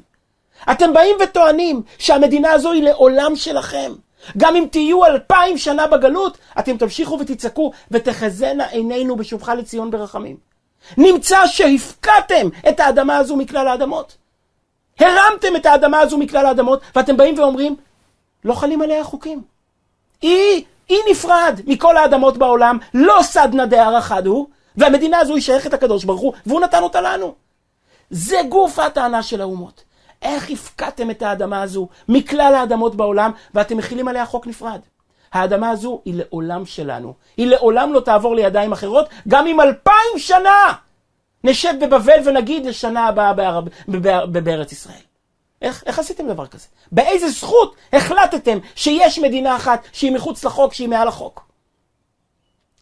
[0.72, 3.94] אתם באים וטוענים שהמדינה הזו היא לעולם שלכם.
[4.38, 10.38] גם אם תהיו אלפיים שנה בגלות, אתם תמשיכו ותצעקו, ותחזינה עינינו בשובך לציון ברחמים.
[10.98, 14.18] נמצא שהפקעתם את האדמה הזו מכלל האדמות.
[15.00, 17.76] הרמתם את האדמה הזו מכלל האדמות, ואתם באים ואומרים,
[18.46, 19.42] לא חלים עליה חוקים.
[20.22, 25.74] היא, היא נפרד מכל האדמות בעולם, לא סדנא דהר אחד הוא, והמדינה הזו היא שייכת
[25.74, 27.36] לקדוש ברוך הוא, והוא נתן אותה לנו.
[28.10, 29.84] זה גוף הטענה של האומות.
[30.22, 34.80] איך הפקעתם את האדמה הזו מכלל האדמות בעולם, ואתם מכילים עליה חוק נפרד?
[35.34, 37.14] האדמה הזו היא לעולם שלנו.
[37.38, 40.74] היא לעולם לא תעבור לידיים אחרות, גם אם אלפיים שנה
[41.44, 43.34] נשב בבבל ונגיד לשנה הבאה
[44.28, 45.02] בארץ ישראל.
[45.62, 46.68] איך, איך עשיתם דבר כזה?
[46.92, 51.46] באיזה זכות החלטתם שיש מדינה אחת שהיא מחוץ לחוק, שהיא מעל החוק?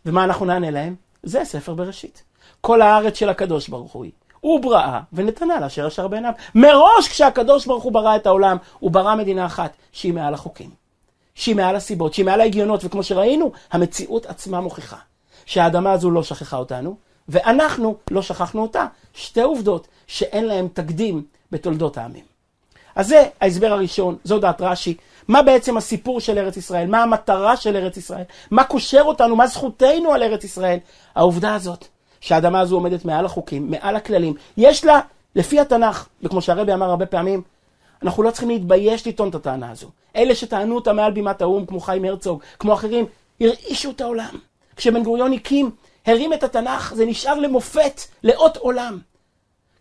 [0.06, 0.96] ומה אנחנו נענה להם?
[1.24, 2.24] זה ספר בראשית.
[2.62, 4.12] כל הארץ של הקדוש ברוך הוא היא.
[4.40, 6.34] הוא בראה ונתנה לאשר ישר בעיניו.
[6.56, 10.70] מראש כשהקדוש ברוך הוא ברא את העולם, הוא ברא מדינה אחת שהיא מעל החוקים.
[11.36, 14.98] שהיא מעל הסיבות, שהיא מעל ההגיונות, וכמו שראינו, המציאות עצמה מוכיחה
[15.46, 16.96] שהאדמה הזו לא שכחה אותנו,
[17.30, 18.86] ואנחנו לא שכחנו אותה.
[19.14, 22.24] שתי עובדות שאין להן תקדים בתולדות העמים.
[22.96, 24.98] אז זה ההסבר הראשון, זו דעת רש"י.
[25.30, 26.88] מה בעצם הסיפור של ארץ ישראל?
[26.88, 28.24] מה המטרה של ארץ ישראל?
[28.52, 29.36] מה קושר אותנו?
[29.36, 30.78] מה זכותנו על ארץ ישראל?
[31.16, 31.88] העובדה הזאת,
[32.22, 34.34] שהאדמה הזו עומדת מעל החוקים, מעל הכללים.
[34.58, 35.00] יש לה,
[35.36, 37.42] לפי התנ"ך, וכמו שהרבי אמר הרבה פעמים,
[38.04, 39.88] אנחנו לא צריכים להתבייש לטעון את הטענה הזו.
[40.16, 43.06] אלה שטענו אותה מעל בימת האו"ם, כמו חיים הרצוג, כמו אחרים,
[43.42, 44.36] הרעישו את העולם.
[44.76, 45.72] כשבן גוריון הקים,
[46.06, 49.00] הרים את התנ"ך, זה נשאר למופת, לאות עולם.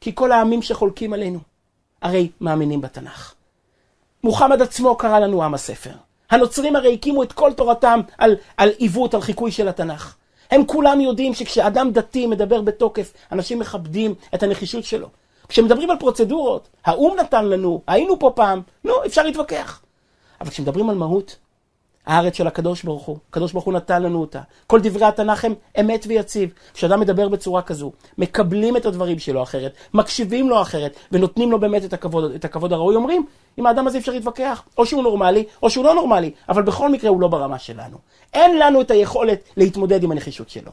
[0.01, 1.39] כי כל העמים שחולקים עלינו,
[2.03, 3.38] הרי מאמינים בתנ"ך.
[4.25, 5.91] מוחמד עצמו קרא לנו עם הספר.
[6.31, 10.15] הנוצרים הרי הקימו את כל תורתם על, על עיוות, על חיקוי של התנ"ך.
[10.51, 15.09] הם כולם יודעים שכשאדם דתי מדבר בתוקף, אנשים מכבדים את הנחישות שלו.
[15.49, 19.81] כשמדברים על פרוצדורות, האו"ם נתן לנו, היינו פה פעם, נו, אפשר להתווכח.
[20.41, 21.37] אבל כשמדברים על מהות,
[22.07, 24.41] הארץ של הקדוש ברוך הוא, הקדוש ברוך הוא נתן לנו אותה.
[24.67, 26.53] כל דברי התנ"ך הם אמת ויציב.
[26.75, 31.85] כשאדם מדבר בצורה כזו, מקבלים את הדברים שלו אחרת, מקשיבים לו אחרת, ונותנים לו באמת
[31.85, 33.27] את הכבוד, את הכבוד הראוי, אומרים,
[33.59, 37.11] עם האדם הזה אפשר להתווכח, או שהוא נורמלי, או שהוא לא נורמלי, אבל בכל מקרה
[37.11, 37.99] הוא לא ברמה שלנו.
[38.35, 40.71] אין לנו את היכולת להתמודד עם הנחישות שלו.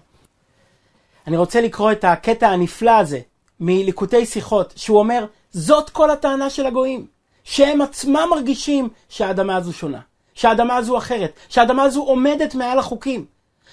[1.28, 3.20] אני רוצה לקרוא את הקטע הנפלא הזה
[3.60, 7.06] מליקוטי שיחות, שהוא אומר, זאת כל הטענה של הגויים,
[7.44, 10.00] שהם עצמם מרגישים שהאדמה הזו שונה.
[10.36, 13.26] שהאדמה הזו אחרת, שהאדמה הזו עומדת מעל החוקים,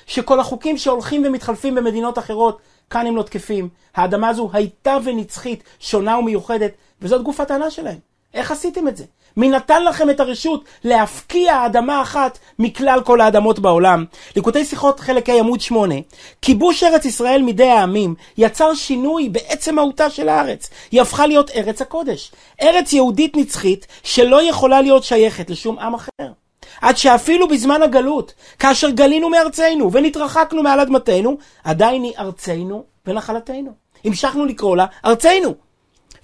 [0.06, 2.58] שכל החוקים שהולכים ומתחלפים במדינות אחרות,
[2.90, 3.68] כאן הם לא תקפים.
[3.94, 8.11] האדמה הזו הייתה ונצחית, שונה ומיוחדת, וזאת גוף הטענה שלהם.
[8.34, 9.04] איך עשיתם את זה?
[9.36, 14.04] מי נתן לכם את הרשות להפקיע אדמה אחת מכלל כל האדמות בעולם?
[14.36, 15.94] ליקוטי שיחות חלק ה' עמוד 8
[16.42, 20.70] כיבוש ארץ ישראל מידי העמים יצר שינוי בעצם מהותה של הארץ.
[20.90, 22.32] היא הפכה להיות ארץ הקודש.
[22.62, 26.32] ארץ יהודית נצחית שלא יכולה להיות שייכת לשום עם אחר.
[26.80, 33.70] עד שאפילו בזמן הגלות, כאשר גלינו מארצנו ונתרחקנו מעל אדמתנו, עדיין היא ארצנו ונחלתנו.
[34.04, 35.54] המשכנו לקרוא לה ארצנו.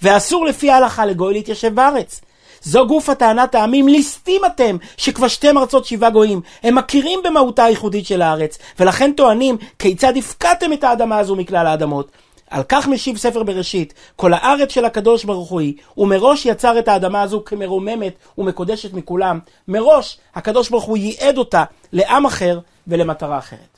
[0.03, 2.21] ואסור לפי ההלכה לגוי להתיישב בארץ.
[2.63, 6.41] זו גוף הטענת העמים, ליסטים אתם, שכבשתם ארצות שבעה גויים.
[6.63, 12.11] הם מכירים במהותה הייחודית של הארץ, ולכן טוענים כיצד הפקעתם את האדמה הזו מכלל האדמות.
[12.51, 16.89] על כך משיב ספר בראשית, כל הארץ של הקדוש ברוך הוא היא, ומראש יצר את
[16.89, 19.39] האדמה הזו כמרוממת ומקודשת מכולם.
[19.69, 23.78] מראש הקדוש ברוך הוא ייעד אותה לעם אחר ולמטרה אחרת.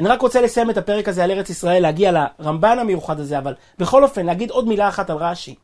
[0.00, 3.54] אני רק רוצה לסיים את הפרק הזה על ארץ ישראל, להגיע לרמב"ן המיוחד הזה, אבל
[3.78, 5.54] בכל אופן, להגיד עוד מילה אחת על רש"י.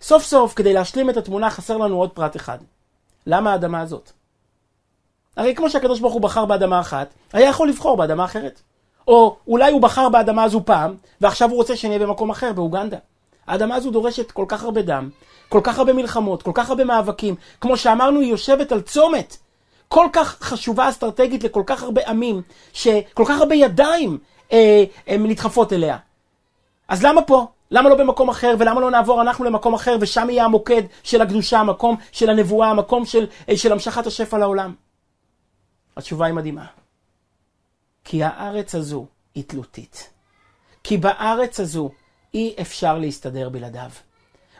[0.00, 2.58] סוף סוף, כדי להשלים את התמונה, חסר לנו עוד פרט אחד.
[3.26, 4.10] למה האדמה הזאת?
[5.36, 8.60] הרי כמו שהקדוש ברוך הוא בחר באדמה אחת, היה יכול לבחור באדמה אחרת.
[9.08, 12.98] או אולי הוא בחר באדמה הזו פעם, ועכשיו הוא רוצה שנהיה במקום אחר, באוגנדה.
[13.46, 15.10] האדמה הזו דורשת כל כך הרבה דם,
[15.48, 17.34] כל כך הרבה מלחמות, כל כך הרבה מאבקים.
[17.60, 19.36] כמו שאמרנו, היא יושבת על צומת.
[19.92, 24.18] כל כך חשובה אסטרטגית לכל כך הרבה עמים, שכל כך הרבה ידיים
[24.52, 25.96] אה, אה, נדחפות אליה.
[26.88, 27.46] אז למה פה?
[27.70, 31.58] למה לא במקום אחר, ולמה לא נעבור אנחנו למקום אחר, ושם יהיה המוקד של הקדושה,
[31.58, 34.74] המקום של הנבואה, המקום של, אה, של המשכת השפע לעולם?
[35.96, 36.66] התשובה היא מדהימה.
[38.04, 40.10] כי הארץ הזו היא תלותית.
[40.84, 41.90] כי בארץ הזו
[42.34, 43.90] אי אפשר להסתדר בלעדיו.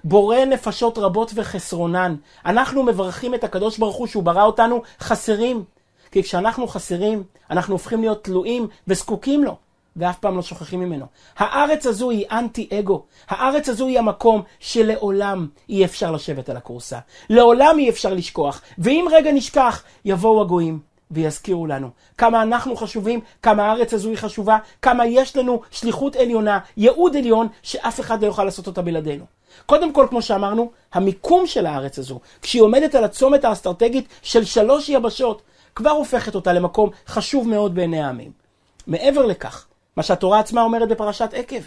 [0.04, 2.16] בורא נפשות רבות וחסרונן.
[2.46, 5.64] אנחנו מברכים את הקדוש ברוך הוא שהוא ברא אותנו חסרים.
[6.12, 9.56] כי כשאנחנו חסרים, אנחנו הופכים להיות תלויים וזקוקים לו,
[9.96, 11.06] ואף פעם לא שוכחים ממנו.
[11.38, 13.02] הארץ הזו היא אנטי אגו.
[13.28, 16.98] הארץ הזו היא המקום שלעולם אי אפשר לשבת על הכורסה.
[17.30, 18.62] לעולם אי אפשר לשכוח.
[18.78, 20.78] ואם רגע נשכח, יבואו הגויים
[21.10, 26.58] ויזכירו לנו כמה אנחנו חשובים, כמה הארץ הזו היא חשובה, כמה יש לנו שליחות עליונה,
[26.76, 29.24] ייעוד עליון, שאף אחד לא יוכל לעשות אותה בלעדינו.
[29.66, 34.88] קודם כל, כמו שאמרנו, המיקום של הארץ הזו, כשהיא עומדת על הצומת האסטרטגית של שלוש
[34.88, 35.42] יבשות,
[35.74, 38.32] כבר הופכת אותה למקום חשוב מאוד בעיני העמים.
[38.86, 41.60] מעבר לכך, מה שהתורה עצמה אומרת בפרשת עקב.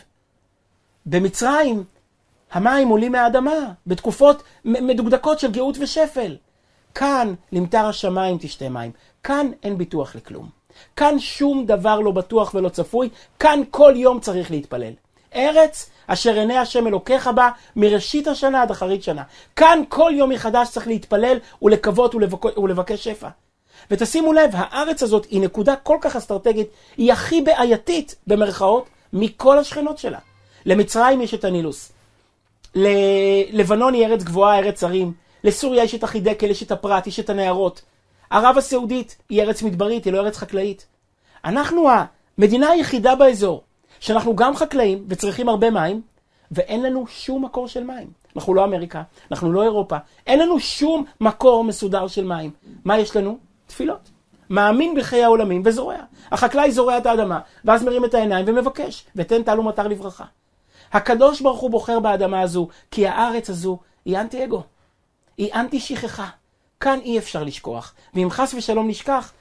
[1.05, 1.83] במצרים
[2.51, 3.51] המים עולים מהאדמה,
[3.87, 6.37] בתקופות מדוקדקות של גאות ושפל.
[6.95, 8.91] כאן למטר השמיים תשתה מים.
[9.23, 10.49] כאן אין ביטוח לכלום.
[10.95, 14.93] כאן שום דבר לא בטוח ולא צפוי, כאן כל יום צריך להתפלל.
[15.35, 19.23] ארץ אשר עיני השם אלוקיך בה מראשית השנה עד אחרית שנה.
[19.55, 22.57] כאן כל יום מחדש צריך להתפלל ולקוות ולבק...
[22.57, 23.29] ולבקש שפע.
[23.91, 26.67] ותשימו לב, הארץ הזאת היא נקודה כל כך אסטרטגית,
[26.97, 30.19] היא הכי בעייתית, במרכאות, מכל השכנות שלה.
[30.65, 31.91] למצרים יש את הנילוס.
[32.75, 35.13] ללבנון היא ארץ גבוהה, ארץ הרים.
[35.43, 37.81] לסוריה יש את החידקל, יש את הפרת, יש את הנהרות.
[38.29, 40.85] ערב הסעודית היא ארץ מדברית, היא לא ארץ חקלאית.
[41.45, 41.89] אנחנו
[42.37, 43.63] המדינה היחידה באזור
[44.03, 46.01] שאנחנו גם חקלאים וצריכים הרבה מים,
[46.51, 48.07] ואין לנו שום מקור של מים.
[48.35, 49.01] אנחנו לא אמריקה,
[49.31, 49.97] אנחנו לא אירופה,
[50.27, 52.51] אין לנו שום מקור מסודר של מים.
[52.85, 53.37] מה יש לנו?
[53.67, 54.09] תפילות.
[54.49, 55.97] מאמין בחיי העולמים וזורע.
[56.31, 60.25] החקלאי זורע את האדמה, ואז מרים את העיניים ומבקש, ותן טל ומטר לברכה.
[60.93, 64.63] הקדוש ברוך הוא בוחר באדמה הזו, כי הארץ הזו היא אנטי אגו.
[65.37, 66.27] היא אנטי שכחה.
[66.79, 67.93] כאן אי אפשר לשכוח.
[68.13, 69.31] ואם חס ושלום נשכח,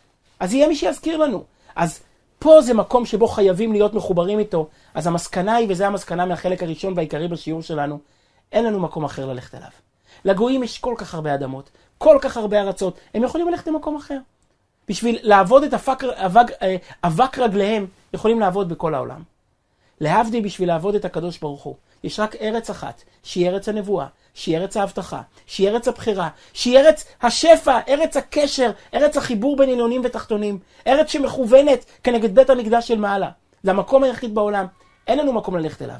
[0.41, 1.45] אז יהיה מי שיזכיר לנו.
[1.77, 2.03] אז
[2.43, 4.69] פה זה מקום שבו חייבים להיות מחוברים איתו.
[4.95, 7.99] אז המסקנה היא, וזו המסקנה מהחלק הראשון והעיקרי בשיעור שלנו,
[8.53, 9.69] אין לנו מקום אחר ללכת אליו.
[10.25, 14.19] לגויים יש כל כך הרבה אדמות, כל כך הרבה ארצות, הם יכולים ללכת למקום אחר.
[14.89, 19.23] בשביל לעבוד את אבק, אבק, אה, אבק רגליהם, יכולים לעבוד בכל העולם.
[20.01, 21.75] להבדיל בשביל לעבוד את הקדוש ברוך הוא.
[22.05, 27.05] יש רק ארץ אחת, שהיא ארץ הנבואה, שהיא ארץ ההבטחה, שהיא ארץ הבחירה, שהיא ארץ
[27.23, 33.31] השפע, ארץ הקשר, ארץ החיבור בין עליונים ותחתונים, ארץ שמכוונת כנגד בית המקדש של מעלה.
[33.63, 34.67] זה המקום היחיד בעולם,
[35.07, 35.99] אין לנו מקום ללכת אליו.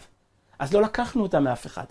[0.59, 1.85] אז לא לקחנו אותה מאף אחד.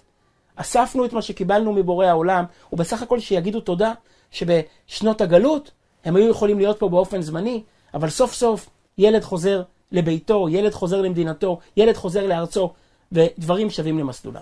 [0.56, 3.94] אספנו את מה שקיבלנו מבורא העולם, ובסך הכל שיגידו תודה
[4.32, 5.72] שבשנות הגלות
[6.06, 7.64] הם היו יכולים להיות פה באופן זמני,
[7.94, 12.74] אבל סוף סוף ילד חוזר לביתו, ילד חוזר למדינתו, ילד חוזר לארצו,
[13.12, 14.42] ודברים שווים למסלולם.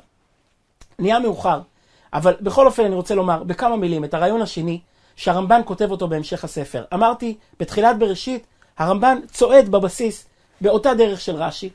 [1.00, 1.62] נהיה מאוחר,
[2.14, 4.80] אבל בכל אופן אני רוצה לומר בכמה מילים את הרעיון השני,
[5.16, 6.84] שהרמב"ן כותב אותו בהמשך הספר.
[6.94, 8.46] אמרתי, בתחילת בראשית,
[8.78, 10.26] הרמב"ן צועד בבסיס
[10.62, 11.70] באותה דרך של רש"י,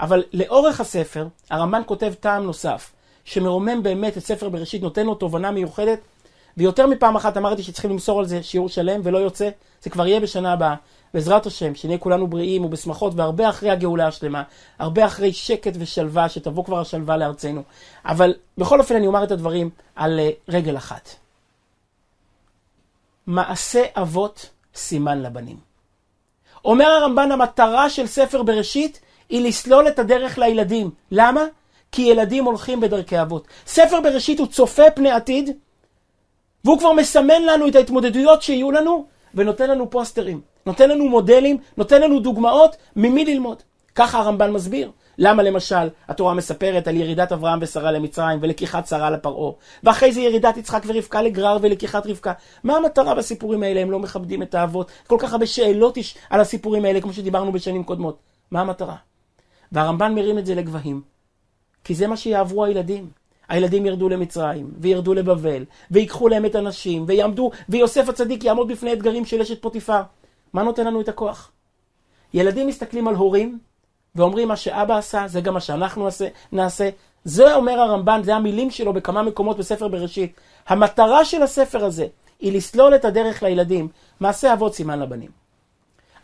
[0.00, 2.92] אבל לאורך הספר, הרמב"ן כותב טעם נוסף,
[3.24, 5.98] שמרומם באמת את ספר בראשית, נותן לו תובנה מיוחדת,
[6.56, 9.50] ויותר מפעם אחת אמרתי שצריכים למסור על זה שיעור שלם ולא יוצא,
[9.82, 10.74] זה כבר יהיה בשנה הבאה.
[11.14, 14.42] בעזרת השם, שנהיה כולנו בריאים ובשמחות, והרבה אחרי הגאולה השלמה,
[14.78, 17.62] הרבה אחרי שקט ושלווה, שתבוא כבר השלווה לארצנו.
[18.04, 21.08] אבל בכל אופן אני אומר את הדברים על אה, רגל אחת.
[23.26, 25.56] מעשה אבות סימן לבנים.
[26.64, 30.90] אומר הרמב"ן, המטרה של ספר בראשית היא לסלול את הדרך לילדים.
[31.10, 31.40] למה?
[31.92, 33.46] כי ילדים הולכים בדרכי אבות.
[33.66, 35.50] ספר בראשית הוא צופה פני עתיד,
[36.66, 40.40] והוא כבר מסמן לנו את ההתמודדויות שיהיו לנו, ונותן לנו פוסטרים.
[40.66, 43.62] נותן לנו מודלים, נותן לנו דוגמאות ממי ללמוד.
[43.94, 44.90] ככה הרמב"ן מסביר.
[45.18, 49.52] למה למשל התורה מספרת על ירידת אברהם ושרה למצרים ולקיחת שרה לפרעה,
[49.84, 52.32] ואחרי זה ירידת יצחק ורבקה לגרר ולקיחת רבקה.
[52.64, 53.80] מה המטרה בסיפורים האלה?
[53.80, 54.90] הם לא מכבדים את האבות.
[55.06, 58.18] כל כך הרבה שאלות יש על הסיפורים האלה, כמו שדיברנו בשנים קודמות.
[58.50, 58.96] מה המטרה?
[59.72, 61.02] והרמב"ן מרים את זה לגבהים,
[61.84, 63.10] כי זה מה שיעברו הילדים.
[63.48, 69.24] הילדים ירדו למצרים, וירדו לבבל, ויקחו להם את הנשים, ויעמדו, ויוסף הצדיק יעמוד בפני אתגרים
[69.24, 70.02] של אשת פוטיפר.
[70.52, 71.50] מה נותן לנו את הכוח?
[72.34, 73.58] ילדים מסתכלים על הורים,
[74.14, 76.08] ואומרים מה שאבא עשה, זה גם מה שאנחנו
[76.52, 76.88] נעשה.
[77.24, 80.40] זה אומר הרמב"ן, זה המילים שלו בכמה מקומות בספר בראשית.
[80.68, 82.06] המטרה של הספר הזה
[82.40, 83.88] היא לסלול את הדרך לילדים,
[84.20, 85.30] מעשה אבות סימן לבנים.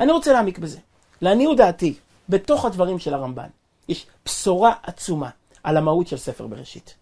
[0.00, 0.78] אני רוצה להעמיק בזה.
[1.22, 1.94] לעניות דעתי,
[2.28, 3.48] בתוך הדברים של הרמב"ן,
[3.88, 5.28] יש בשורה עצומה
[5.62, 7.01] על המהות של ספר בראשית.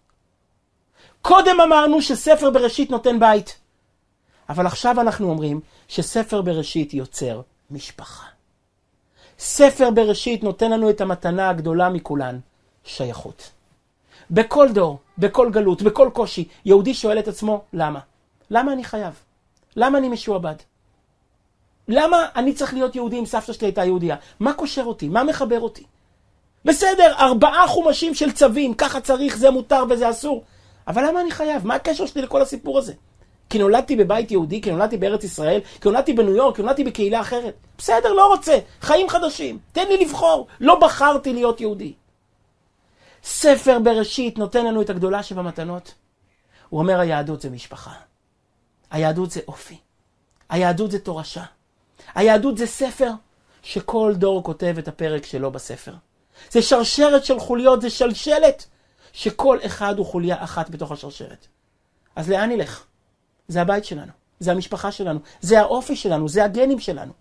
[1.21, 3.57] קודם אמרנו שספר בראשית נותן בית,
[4.49, 7.41] אבל עכשיו אנחנו אומרים שספר בראשית יוצר
[7.71, 8.25] משפחה.
[9.39, 12.39] ספר בראשית נותן לנו את המתנה הגדולה מכולן,
[12.83, 13.49] שייכות.
[14.31, 17.99] בכל דור, בכל גלות, בכל קושי, יהודי שואל את עצמו, למה?
[18.49, 19.13] למה אני חייב?
[19.75, 20.55] למה אני משועבד?
[21.87, 24.15] למה אני צריך להיות יהודי אם סבתא שלי הייתה יהודייה?
[24.39, 25.07] מה קושר אותי?
[25.07, 25.83] מה מחבר אותי?
[26.65, 30.43] בסדר, ארבעה חומשים של צווים, ככה צריך, זה מותר וזה אסור.
[30.91, 31.67] אבל למה אני חייב?
[31.67, 32.93] מה הקשר שלי לכל הסיפור הזה?
[33.49, 37.21] כי נולדתי בבית יהודי, כי נולדתי בארץ ישראל, כי נולדתי בניו יורק, כי נולדתי בקהילה
[37.21, 37.53] אחרת.
[37.77, 38.57] בסדר, לא רוצה.
[38.81, 39.59] חיים חדשים.
[39.71, 40.47] תן לי לבחור.
[40.59, 41.93] לא בחרתי להיות יהודי.
[43.23, 45.93] ספר בראשית נותן לנו את הגדולה שבמתנות.
[46.69, 47.93] הוא אומר, היהדות זה משפחה.
[48.91, 49.77] היהדות זה אופי.
[50.49, 51.43] היהדות זה תורשה.
[52.15, 53.11] היהדות זה ספר
[53.61, 55.93] שכל דור כותב את הפרק שלו בספר.
[56.51, 58.65] זה שרשרת של חוליות, זה שלשלת,
[59.13, 61.47] שכל אחד הוא חוליה אחת בתוך השרשרת.
[62.15, 62.83] אז לאן נלך?
[63.47, 67.13] זה הבית שלנו, זה המשפחה שלנו, זה האופי שלנו, זה הגנים שלנו.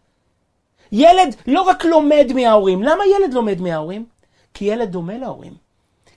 [0.93, 4.07] ילד לא רק לומד מההורים, למה ילד לומד מההורים?
[4.55, 5.55] כי ילד דומה להורים.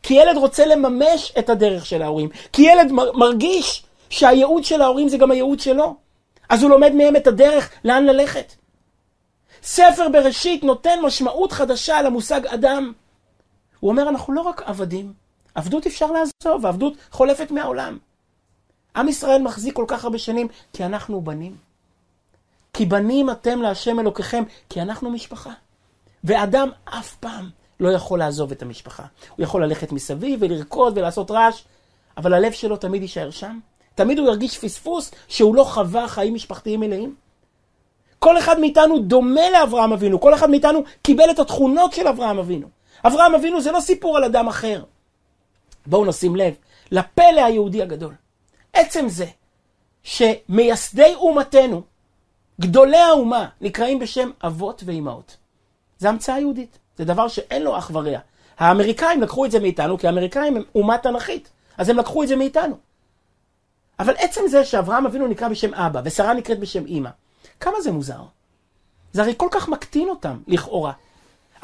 [0.03, 2.29] כי ילד רוצה לממש את הדרך של ההורים.
[2.53, 5.95] כי ילד מרגיש שהייעוד של ההורים זה גם הייעוד שלו.
[6.49, 8.53] אז הוא לומד מהם את הדרך לאן ללכת.
[9.63, 12.93] ספר בראשית נותן משמעות חדשה למושג אדם.
[13.79, 15.13] הוא אומר, אנחנו לא רק עבדים.
[15.55, 17.97] עבדות אפשר לעזוב, עבדות חולפת מהעולם.
[18.95, 21.55] עם ישראל מחזיק כל כך הרבה שנים כי אנחנו בנים.
[22.73, 25.51] כי בנים אתם להשם אלוקיכם, כי אנחנו משפחה.
[26.23, 27.49] ואדם אף פעם
[27.79, 29.03] לא יכול לעזוב את המשפחה.
[29.35, 31.63] הוא יכול ללכת מסביב ולרקוד ולעשות רעש,
[32.17, 33.59] אבל הלב שלו תמיד יישאר שם.
[33.95, 37.15] תמיד הוא ירגיש פספוס שהוא לא חווה חיים משפחתיים מלאים.
[38.19, 42.67] כל אחד מאיתנו דומה לאברהם אבינו, כל אחד מאיתנו קיבל את התכונות של אברהם אבינו.
[43.07, 44.83] אברהם אבינו זה לא סיפור על אדם אחר.
[45.87, 46.53] בואו נשים לב
[46.91, 48.13] לפלא היהודי הגדול.
[48.73, 49.25] עצם זה
[50.03, 51.81] שמייסדי אומתנו
[52.61, 55.37] גדולי האומה נקראים בשם אבות ואימהות.
[55.97, 58.19] זה המצאה יהודית, זה דבר שאין לו אח ורע.
[58.57, 62.35] האמריקאים לקחו את זה מאיתנו, כי האמריקאים הם אומה תנכית, אז הם לקחו את זה
[62.35, 62.75] מאיתנו.
[63.99, 67.09] אבל עצם זה שאברהם אבינו נקרא בשם אבא, ושרה נקראת בשם אימא,
[67.59, 68.21] כמה זה מוזר?
[69.11, 70.91] זה הרי כל כך מקטין אותם, לכאורה.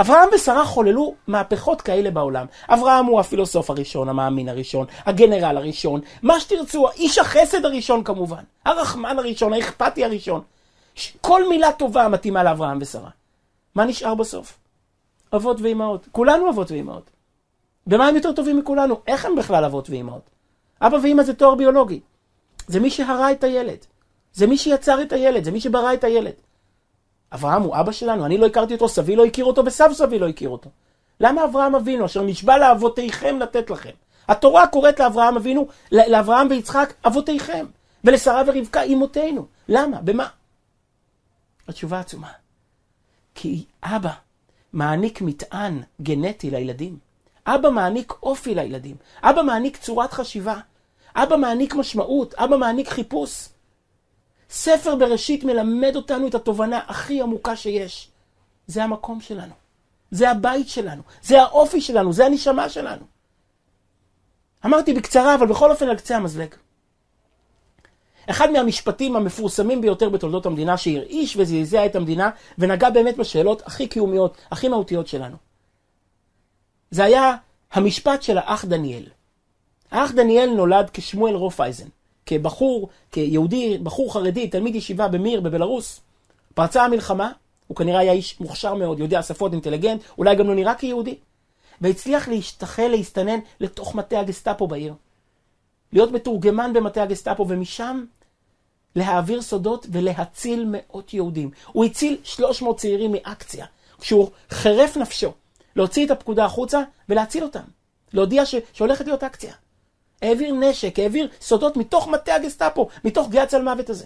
[0.01, 2.45] אברהם ושרה חוללו מהפכות כאלה בעולם.
[2.69, 9.19] אברהם הוא הפילוסוף הראשון, המאמין הראשון, הגנרל הראשון, מה שתרצו, איש החסד הראשון כמובן, הרחמן
[9.19, 10.41] הראשון, האכפתי הראשון.
[11.21, 13.09] כל מילה טובה מתאימה לאברהם ושרה.
[13.75, 14.57] מה נשאר בסוף?
[15.35, 16.07] אבות ואימהות.
[16.11, 17.09] כולנו אבות ואימהות.
[17.87, 18.99] במה הם יותר טובים מכולנו?
[19.07, 20.29] איך הם בכלל אבות ואימהות?
[20.81, 21.99] אבא ואימא זה תואר ביולוגי.
[22.67, 23.77] זה מי שהרה את הילד.
[24.33, 26.33] זה מי שיצר את הילד, זה מי שברא את הילד.
[27.33, 30.27] אברהם הוא אבא שלנו, אני לא הכרתי אותו, סבי לא הכיר אותו וסב סבי לא
[30.27, 30.69] הכיר אותו.
[31.19, 33.91] למה אברהם אבינו, אשר נשבע לאבותיכם לתת לכם?
[34.27, 37.65] התורה קוראת לאברהם אבינו, לאברהם ויצחק, אבותיכם,
[38.03, 39.45] ולשרה ורבקה אמותינו.
[39.67, 40.01] למה?
[40.01, 40.27] במה?
[41.67, 42.31] התשובה עצומה.
[43.35, 44.11] כי אבא
[44.73, 46.97] מעניק מטען גנטי לילדים.
[47.45, 48.95] אבא מעניק אופי לילדים.
[49.23, 50.57] אבא מעניק צורת חשיבה.
[51.15, 52.33] אבא מעניק משמעות.
[52.33, 53.49] אבא מעניק חיפוש.
[54.49, 58.09] ספר בראשית מלמד אותנו את התובנה הכי עמוקה שיש.
[58.67, 59.53] זה המקום שלנו.
[60.11, 61.01] זה הבית שלנו.
[61.21, 62.13] זה האופי שלנו.
[62.13, 63.05] זה הנשמה שלנו.
[64.65, 66.55] אמרתי בקצרה, אבל בכל אופן על קצה המזלג.
[68.29, 74.37] אחד מהמשפטים המפורסמים ביותר בתולדות המדינה שהרעיש וזעזע את המדינה ונגע באמת בשאלות הכי קיומיות,
[74.51, 75.37] הכי מהותיות שלנו.
[76.91, 77.35] זה היה
[77.71, 79.03] המשפט של האח דניאל.
[79.91, 81.87] האח דניאל נולד כשמואל רופאייזן,
[82.29, 86.01] כבחור, כיהודי, בחור חרדי, תלמיד ישיבה במיר בבלארוס.
[86.53, 87.31] פרצה המלחמה,
[87.67, 91.15] הוא כנראה היה איש מוכשר מאוד, יודע שפות, אינטליגנט, אולי גם לא נראה כיהודי,
[91.81, 94.93] והצליח להשתחל, להסתנן לתוך מטה הגסטאפו בעיר.
[95.93, 98.03] להיות מתורגמן במטה הגסטאפו, ומשם
[98.95, 101.51] להעביר סודות ולהציל מאות יהודים.
[101.67, 103.65] הוא הציל 300 צעירים מאקציה,
[103.99, 105.31] כשהוא חירף נפשו
[105.75, 107.63] להוציא את הפקודה החוצה ולהציל אותם.
[108.13, 108.55] להודיע ש...
[108.73, 109.53] שהולכת להיות אקציה.
[110.21, 114.05] העביר נשק, העביר סודות מתוך מטה הגסטאפו, מתוך גיא הצל מוות הזה.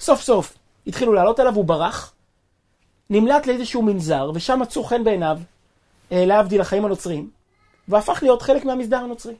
[0.00, 2.14] סוף סוף התחילו לעלות עליו, הוא ברח,
[3.10, 5.38] נמלט לאיזשהו מנזר, ושם מצאו חן בעיניו,
[6.12, 7.30] אה, להבדיל החיים הנוצריים,
[7.88, 9.34] והפך להיות חלק מהמסדר הנוצרי.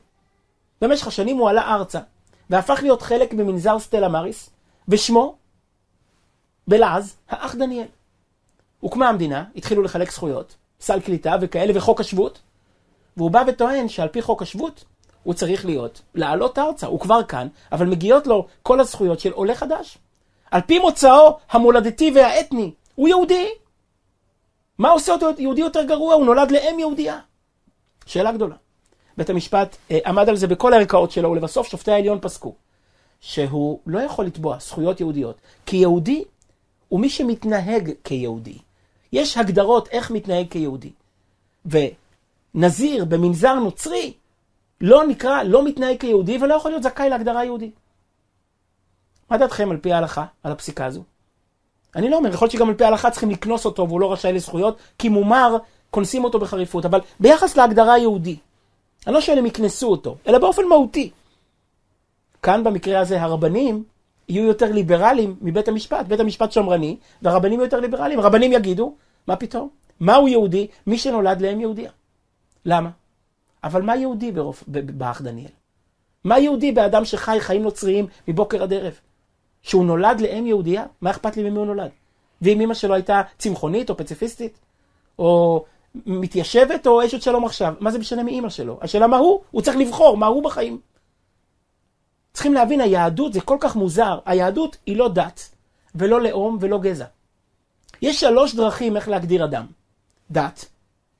[0.81, 1.99] במשך השנים הוא עלה ארצה,
[2.49, 4.49] והפך להיות חלק ממנזר סטלה מריס,
[4.87, 5.35] ושמו,
[6.67, 7.87] בלעז, האח דניאל.
[8.79, 12.39] הוקמה המדינה, התחילו לחלק זכויות, סל קליטה וכאלה, וחוק השבות,
[13.17, 14.83] והוא בא וטוען שעל פי חוק השבות,
[15.23, 19.55] הוא צריך להיות, לעלות ארצה, הוא כבר כאן, אבל מגיעות לו כל הזכויות של עולה
[19.55, 19.97] חדש.
[20.51, 23.47] על פי מוצאו המולדתי והאתני, הוא יהודי.
[24.77, 26.13] מה עושה אותו יהודי יותר גרוע?
[26.13, 27.19] הוא נולד לאם יהודייה.
[28.05, 28.55] שאלה גדולה.
[29.17, 32.55] בית המשפט אה, עמד על זה בכל הערכאות שלו, ולבסוף שופטי העליון פסקו
[33.21, 35.35] שהוא לא יכול לתבוע זכויות יהודיות,
[35.65, 36.23] כי יהודי
[36.89, 38.57] הוא מי שמתנהג כיהודי.
[39.13, 40.91] יש הגדרות איך מתנהג כיהודי.
[42.55, 44.13] ונזיר במנזר נוצרי
[44.81, 47.71] לא נקרא, לא מתנהג כיהודי ולא יכול להיות זכאי להגדרה יהודי.
[49.29, 51.03] מה דעתכם על פי ההלכה, על הפסיקה הזו?
[51.95, 54.33] אני לא אומר, יכול להיות שגם על פי ההלכה צריכים לקנוס אותו והוא לא רשאי
[54.33, 55.57] לזכויות, כי מומר,
[55.89, 58.37] קונסים אותו בחריפות, אבל ביחס להגדרה יהודי,
[59.07, 61.11] אני לא שואל אם יקנסו אותו, אלא באופן מהותי.
[62.41, 63.83] כאן במקרה הזה הרבנים
[64.29, 66.05] יהיו יותר ליברליים מבית המשפט.
[66.05, 68.19] בית המשפט שמרני, והרבנים יותר ליברליים.
[68.19, 68.95] הרבנים יגידו,
[69.27, 69.69] מה פתאום?
[69.99, 70.67] מהו יהודי?
[70.87, 71.91] מי שנולד לאם יהודיה.
[72.65, 72.89] למה?
[73.63, 75.51] אבל מה יהודי ברוב, באח דניאל?
[76.23, 78.93] מה יהודי באדם שחי חיים נוצריים מבוקר עד ערב?
[79.61, 80.85] שהוא נולד לאם יהודייה?
[81.01, 81.89] מה אכפת לי ממי הוא נולד?
[82.41, 84.59] ואם אמא שלו הייתה צמחונית או פציפיסטית?
[85.19, 87.73] או מתיישבת או אשת שלום עכשיו?
[87.79, 88.79] מה זה משנה מאימא שלו?
[88.81, 89.41] השאלה מה הוא?
[89.51, 90.79] הוא צריך לבחור מה הוא בחיים.
[92.33, 94.19] צריכים להבין, היהדות זה כל כך מוזר.
[94.25, 95.49] היהדות היא לא דת,
[95.95, 97.05] ולא לאום, ולא גזע.
[98.01, 99.65] יש שלוש דרכים איך להגדיר אדם.
[100.31, 100.65] דת,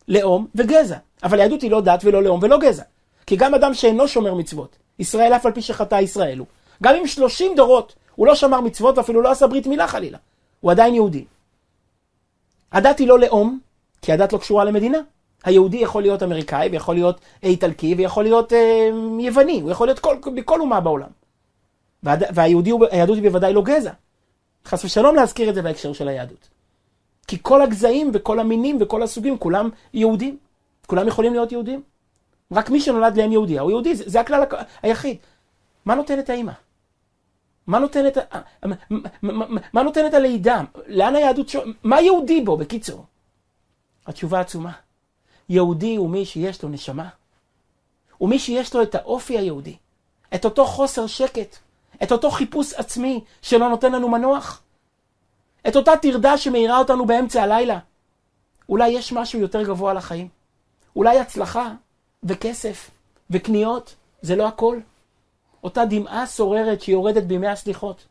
[0.08, 0.98] לאום וגזע.
[1.24, 2.84] אבל היהדות היא לא דת ולא לאום ולא גזע.
[3.26, 6.48] כי גם אדם שאינו שומר מצוות, ישראל אף על פי שחטא ישראל הוא.
[6.84, 10.18] גם אם שלושים דורות הוא לא שמר מצוות ואפילו לא עשה ברית מילה חלילה.
[10.62, 11.26] הוא עדיין יהודי.
[12.72, 13.60] הדת היא לא לאום,
[14.02, 14.98] כי הדת לא קשורה למדינה.
[15.44, 18.90] היהודי יכול להיות אמריקאי, ויכול להיות איטלקי, ויכול להיות אה,
[19.20, 21.10] יווני, הוא יכול להיות כל, בכל אומה בעולם.
[22.04, 23.92] והיהדות היא בוודאי לא גזע.
[24.66, 26.53] חס ושלום להזכיר את זה בהקשר של היהדות.
[27.28, 30.38] כי כל הגזעים וכל המינים וכל הסוגים, כולם יהודים.
[30.88, 31.84] כולם יכולים להיות יהודים.
[32.52, 34.44] רק מי שנולד לאם יהודיה הוא יהודי, זה, הכלל
[34.82, 35.18] היחיד.
[35.86, 36.52] מה נותנת האימא?
[37.68, 38.18] מה נותנת,
[39.22, 40.62] מה, מה נותנת הלידה?
[40.88, 41.56] לאן היהדות, ש...
[41.84, 43.06] מה יהודי בו, בקיצור?
[44.08, 44.72] התשובה עצומה.
[45.50, 47.10] יהודי הוא מי שיש לו נשמה.
[48.18, 49.76] הוא מי שיש לו את האופי היהודי.
[50.36, 51.58] את אותו חוסר שקט,
[52.04, 54.62] את אותו חיפוש עצמי שלא נותן לנו מנוח?
[55.68, 57.80] את אותה טרדה שמאירה אותנו באמצע הלילה?
[58.70, 60.28] אולי יש משהו יותר גבוה לחיים?
[60.96, 61.74] אולי הצלחה
[62.24, 62.92] וכסף
[63.30, 64.80] וקניות זה לא הכל?
[65.64, 68.06] אותה דמעה סוררת שיורדת בימי הסליחות.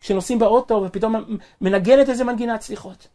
[0.00, 1.14] כשנוסעים באוטו ופתאום
[1.60, 3.08] מנגנת איזה מנגינת סליחות.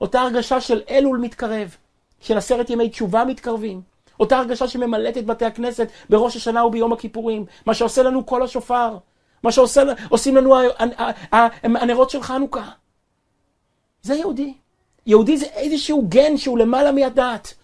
[0.00, 1.76] אותה הרגשה של אלול מתקרב,
[2.20, 3.82] של עשרת ימי תשובה מתקרבים.
[4.20, 7.44] אותה הרגשה שממלאת את בתי הכנסת בראש השנה וביום הכיפורים.
[7.66, 8.98] מה שעושה לנו כל השופר.
[9.42, 10.54] מה שעושים לנו
[11.32, 12.70] הנרות של חנוכה.
[14.02, 14.54] זה יהודי.
[15.06, 17.54] יהודי זה איזשהו גן שהוא למעלה מהדעת.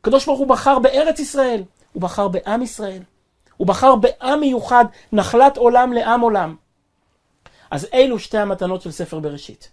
[0.00, 1.62] הקדוש ברוך הוא בחר בארץ ישראל,
[1.92, 3.02] הוא בחר בעם ישראל.
[3.56, 6.56] הוא בחר בעם מיוחד, נחלת עולם לעם עולם.
[7.70, 9.70] אז אלו שתי המתנות של ספר בראשית.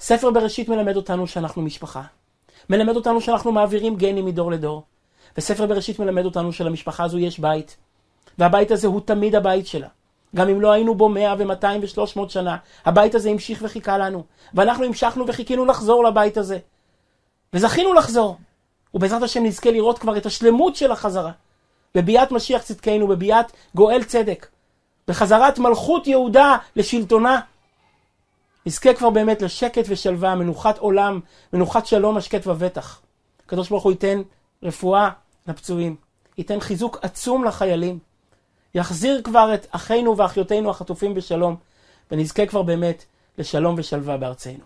[0.00, 2.02] ספר בראשית מלמד אותנו שאנחנו משפחה.
[2.70, 4.82] מלמד אותנו שאנחנו מעבירים גנים מדור לדור.
[5.38, 7.76] וספר בראשית מלמד אותנו שלמשפחה הזו יש בית.
[8.38, 9.88] והבית הזה הוא תמיד הבית שלה.
[10.36, 14.24] גם אם לא היינו בו מאה ומאתיים ושלוש מאות שנה, הבית הזה המשיך וחיכה לנו.
[14.54, 16.58] ואנחנו המשכנו וחיכינו לחזור לבית הזה.
[17.52, 18.36] וזכינו לחזור.
[18.94, 21.32] ובעזרת השם נזכה לראות כבר את השלמות של החזרה.
[21.94, 24.46] בביאת משיח צדקנו, בביאת גואל צדק.
[25.08, 27.40] בחזרת מלכות יהודה לשלטונה.
[28.66, 31.20] נזכה כבר באמת לשקט ושלווה, מנוחת עולם,
[31.52, 33.00] מנוחת שלום, השקט ובטח.
[33.46, 34.22] הקדוש ברוך הוא ייתן
[34.62, 35.10] רפואה
[35.46, 35.96] לפצועים,
[36.38, 37.98] ייתן חיזוק עצום לחיילים,
[38.74, 41.56] יחזיר כבר את אחינו ואחיותינו החטופים בשלום,
[42.10, 43.04] ונזכה כבר באמת
[43.38, 44.64] לשלום ושלווה בארצנו.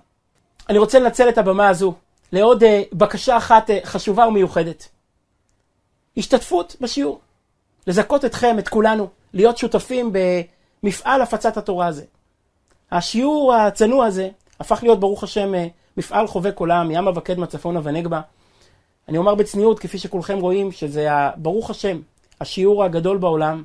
[0.69, 1.95] אני רוצה לנצל את הבמה הזו
[2.33, 4.89] לעוד uh, בקשה אחת uh, חשובה ומיוחדת.
[6.17, 7.21] השתתפות בשיעור.
[7.87, 10.13] לזכות אתכם, את כולנו, להיות שותפים
[10.83, 12.05] במפעל הפצת התורה הזה.
[12.91, 14.29] השיעור הצנוע הזה
[14.61, 18.21] הפך להיות, ברוך השם, אה, מפעל חובק עולם, ימה וקדמה, צפונה ונגבה.
[19.09, 22.01] אני אומר בצניעות, כפי שכולכם רואים, שזה, ברוך השם,
[22.41, 23.65] השיעור הגדול בעולם,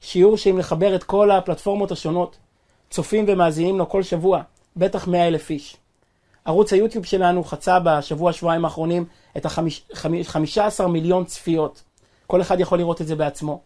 [0.00, 2.36] שיעור שאם לחבר את כל הפלטפורמות השונות,
[2.90, 4.42] צופים ומאזינים לו כל שבוע,
[4.76, 5.76] בטח מאה אלף איש.
[6.44, 9.04] ערוץ היוטיוב שלנו חצה בשבוע, שבועיים האחרונים
[9.36, 11.82] את ה-15 מיליון צפיות.
[12.26, 13.60] כל אחד יכול לראות את זה בעצמו.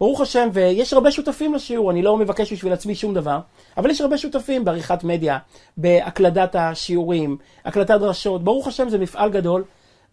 [0.00, 3.40] ברוך השם, ויש הרבה שותפים לשיעור, אני לא מבקש בשביל עצמי שום דבר,
[3.76, 5.38] אבל יש הרבה שותפים בעריכת מדיה,
[5.76, 8.44] בהקלדת השיעורים, הקלטת דרשות.
[8.44, 9.64] ברוך השם, זה מפעל גדול,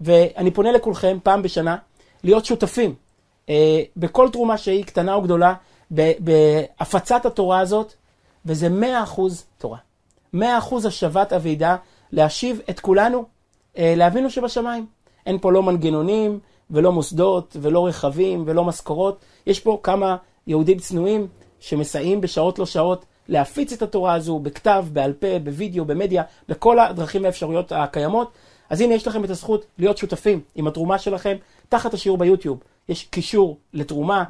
[0.01, 1.75] ואני פונה לכולכם פעם בשנה
[2.23, 2.95] להיות שותפים
[3.97, 5.53] בכל תרומה שהיא, קטנה או גדולה,
[5.91, 7.93] בהפצת התורה הזאת,
[8.45, 9.77] וזה מאה אחוז תורה.
[10.33, 11.75] מאה אחוז השבת אבידה,
[12.11, 13.25] להשיב את כולנו
[13.77, 14.85] אה, לאבינו שבשמיים.
[15.25, 16.39] אין פה לא מנגנונים,
[16.71, 19.19] ולא מוסדות, ולא רכבים, ולא משכורות.
[19.47, 20.15] יש פה כמה
[20.47, 21.27] יהודים צנועים
[21.59, 27.23] שמסייעים בשעות לא שעות להפיץ את התורה הזו בכתב, בעל פה, בווידאו, במדיה, בכל הדרכים
[27.23, 28.31] והאפשרויות הקיימות.
[28.69, 31.37] אז הנה יש לכם את הזכות להיות שותפים עם התרומה שלכם
[31.69, 32.59] תחת השיעור ביוטיוב.
[32.89, 34.23] יש קישור לתרומה,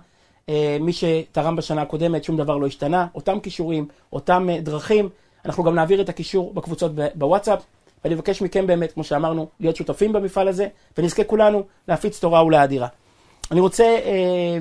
[0.50, 5.10] אה, מי שתרם בשנה הקודמת, שום דבר לא השתנה, אותם קישורים, אותם אה, דרכים.
[5.46, 7.64] אנחנו גם נעביר את הקישור בקבוצות בוואטסאפ.
[8.04, 12.88] ואני מבקש מכם באמת, כמו שאמרנו, להיות שותפים במפעל הזה, ונזכה כולנו להפיץ תורה ולאדירה.
[13.52, 14.58] אני רוצה אה,